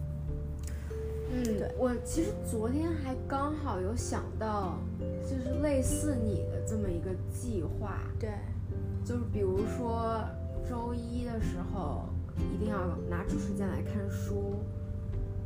[1.36, 4.78] 嗯，对我其实昨天还刚好有想到，
[5.22, 8.00] 就是类似你的这么一个计划。
[8.18, 8.30] 对，
[9.04, 10.24] 就是比如说
[10.66, 12.06] 周一的时候
[12.54, 14.56] 一定要拿出时间来看书，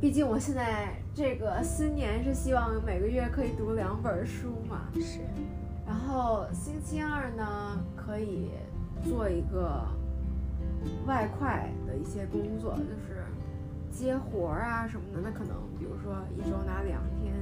[0.00, 4.82] 毕竟我现在这个新年是希望每个月可以读两本书嘛。
[4.94, 5.18] 是。
[5.84, 8.50] 然后星期二呢，可以
[9.08, 9.84] 做一个
[11.04, 13.09] 外快的一些工作，就是。
[13.90, 17.34] 接活儿啊什么的，那可能比如说一周拿两天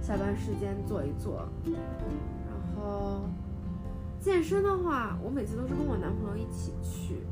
[0.00, 1.48] 下班时间做一做。
[1.64, 3.22] 然后
[4.20, 7.22] 健身的话，我每次都是跟我男朋友一起去，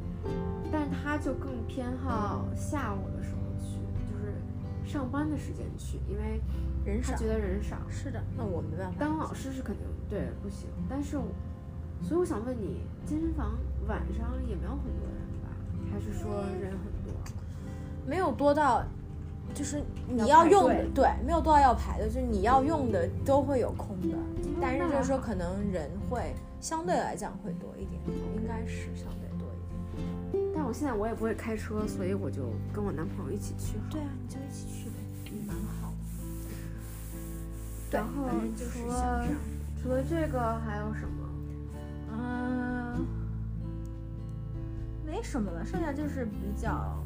[0.73, 3.79] 但是他就更偏好下午的时候去，
[4.11, 4.33] 就是
[4.85, 6.41] 上班的时间去，因为
[6.85, 7.77] 人少，他觉得人少。
[7.89, 8.97] 是的，那我没办法。
[8.99, 11.19] 当老师是肯定对不行，但是
[12.03, 15.49] 所以我想问你，健身房晚上也没有很多人吧？
[15.93, 16.98] 还是说人很？
[18.09, 18.83] 没有多到，
[19.53, 24.17] 就是你要用的对，没有多到要排的，就是你要用的都会有空的，
[24.61, 28.01] 但是就是说可能人会相对来讲会多一点，
[28.35, 29.59] 应该是相对多一
[30.33, 30.53] 点。
[30.55, 33.79] 但我现在我也不会开车，所以我就跟我男朋友一起去。
[33.91, 34.97] 对啊，你就一起去呗，
[35.31, 35.93] 嗯，蛮好。
[37.91, 39.27] 然后除了
[39.83, 41.29] 除了这个还有什么？
[42.11, 43.07] 嗯，
[45.07, 46.98] 没什么了，剩下就是比较。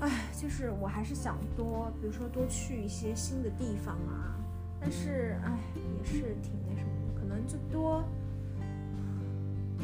[0.00, 4.36] 哎，就是我还是想多，比如说多去一些新的地方啊。
[4.80, 5.58] 但是，唉，
[5.98, 8.02] 也是挺那什么的，可能就多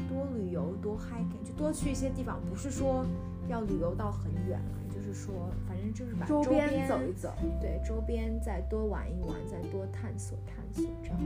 [0.08, 2.40] 多旅游，多 hiking，就多去一些地方。
[2.48, 3.04] 不是说
[3.46, 11.18] 要旅游到很远了，就是说，反正就是把周边走一走，对，周边再多玩一玩，再多探索探索这样。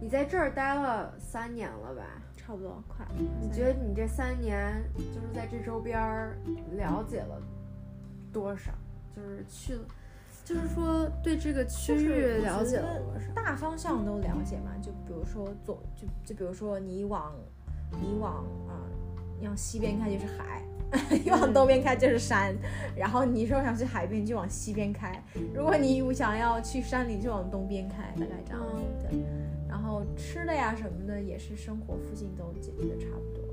[0.00, 2.02] 你在这儿待了三年了吧？
[2.36, 3.04] 差不多，快。
[3.42, 5.98] 你觉得你这三年就是在这周边
[6.76, 7.42] 了解了？
[8.36, 8.70] 多少？
[9.14, 9.80] 就是去了，
[10.44, 13.32] 就是说对这个区域了解了多少？
[13.34, 14.72] 大方向都了解嘛？
[14.82, 17.34] 就比如说左，就就比如说你往
[17.92, 18.84] 你往啊，
[19.40, 20.62] 你往西边开就是海，
[21.24, 22.54] 你往东边开就是山。
[22.94, 25.24] 然后你说想去海边就往西边开，
[25.54, 28.62] 如果你想要去山里就往东边开，大概这样。
[29.00, 29.18] 对。
[29.66, 33.46] 然后吃的呀什么的也是生活附近都解决的差不多。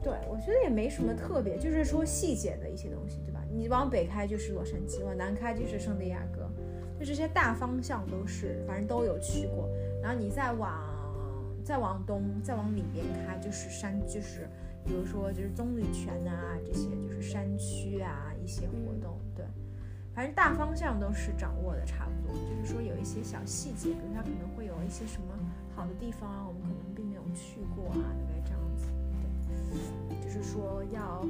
[0.00, 3.40] 对，我觉得也没什么特别，就是说细节的一些东西，对吧？
[3.56, 6.50] 你往北开就是洛杉矶，往南开就是圣地亚哥，
[6.98, 9.68] 就这些大方向都是，反正都有去过。
[10.02, 10.72] 然后你再往
[11.64, 14.48] 再往东，再往里边开就是山，就是
[14.84, 19.18] 比如说就是棕榈泉啊这些，就是山区啊一些活动。
[19.36, 19.46] 对，
[20.12, 25.28] 反正大方向都是掌握的差不多，就是说有一些小细节，比如它可能会有一些什么
[25.76, 28.86] 好的地方啊，我们可能并没有去过啊，大概这样子。
[30.10, 31.24] 对，就是说要。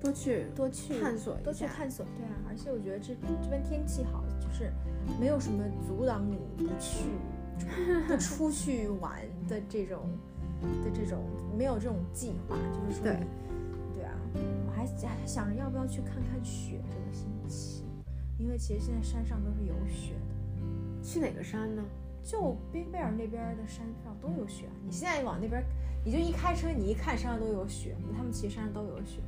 [0.00, 4.72] 多去多去探索，多去探索，对啊，而且我觉得这这边天气好，就是
[5.18, 7.04] 没有什么阻挡你不去
[8.06, 10.08] 不出去玩的这种
[10.84, 11.24] 的这种
[11.56, 13.20] 没有这种计划，就是说对
[13.96, 14.14] 对啊，
[14.66, 17.84] 我还还想着要不要去看看雪这个星期，
[18.38, 21.02] 因为其实现在山上都是有雪的。
[21.02, 21.82] 去哪个山呢？
[22.22, 24.66] 就冰贝尔那边的山上都有雪。
[24.84, 25.64] 你现在往那边，
[26.04, 27.96] 你就一开车，你一看山上都有雪。
[28.14, 29.22] 他们其实山上都有雪。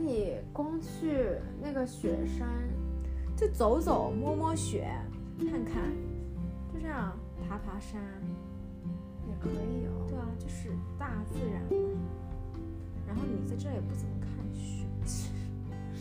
[0.00, 2.48] 你光去那个雪山，
[3.36, 4.90] 就走走摸摸雪，
[5.38, 5.82] 看看，
[6.72, 7.12] 就这样
[7.48, 8.00] 爬爬山
[9.28, 10.06] 也可以哦。
[10.08, 11.68] 对啊，就是大自然嘛。
[13.06, 14.86] 然后你在这也不怎么看雪。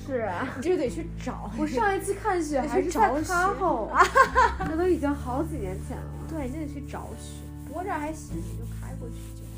[0.05, 1.51] 是啊， 你这得去找。
[1.57, 3.91] 我上一次看雪还是在哈后，
[4.59, 6.27] 那都已经好几年前了。
[6.29, 7.41] 对，你就得去找雪。
[7.67, 9.48] 不过这儿还行，你就开过去就。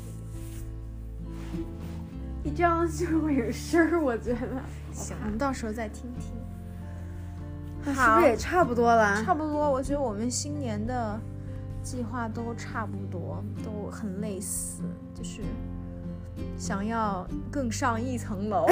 [2.44, 4.38] 你这样就会有声儿，我觉得。
[4.92, 6.32] 行，我们到时候再听听。
[7.84, 9.22] 那是不是也差不多了？
[9.24, 11.18] 差不多，我觉得我们新年的
[11.82, 14.82] 计划都差不多，都很类似，
[15.14, 15.40] 就是
[16.56, 18.66] 想要更上一层楼。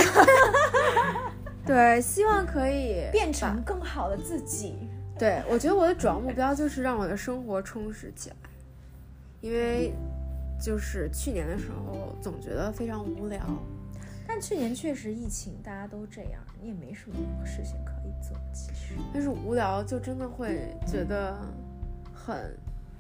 [1.67, 4.89] 对，希望可以变成更好的自己。
[5.19, 8.37] 对，我觉得我的主要目标就是让我的生活充实起来，
[9.41, 9.93] 因为
[10.61, 13.41] 就是去年的时候总觉得非常无聊，
[14.27, 18.37] 但去年确实疫情，大家都这样，你也没什么事情可以做。
[18.53, 21.37] 其实，但是无聊就真的会觉得
[22.13, 22.57] 很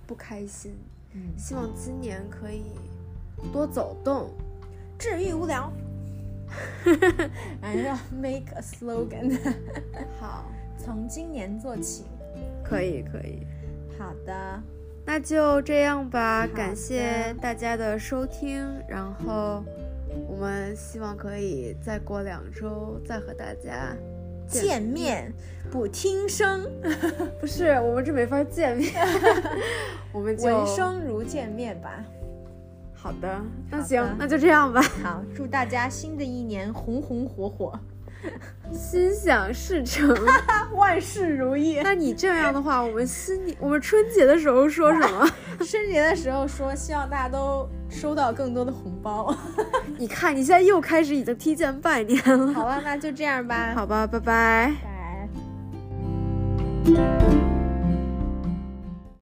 [0.06, 0.72] 不开心。
[1.12, 2.62] 嗯，希望今年可以
[3.52, 4.30] 多走动，
[4.98, 5.72] 治愈无聊。
[7.62, 9.38] 然后 make a slogan，
[10.18, 12.04] 好，从今年做起，
[12.64, 13.46] 可以可以，
[13.96, 14.62] 好的，
[15.12, 19.60] 那就这样吧，感谢大家的收听，然后
[20.28, 23.92] 我们希望可以再过两周再和大家
[24.46, 25.34] 见面，
[25.68, 26.64] 不听声，
[27.40, 28.92] 不是，我们这没法见面，
[30.14, 32.04] 我们就闻声如见面吧。
[32.94, 34.80] 好的，那行，那就这样吧。
[35.02, 37.76] 好，祝大家新的一年红红火火，
[38.72, 40.14] 心想事成，
[40.76, 41.80] 万事如意。
[41.82, 45.28] 那你这样的话，我们新年，我们春节的时候说什么？
[45.66, 49.34] 春节的时候说，希望大家都收到更多的红包。
[49.98, 52.52] 你看，你现在又开始已经提前拜年了。
[52.54, 53.72] 好了，那就这样吧。
[53.74, 54.72] 好吧，拜拜。
[56.84, 57.49] 拜。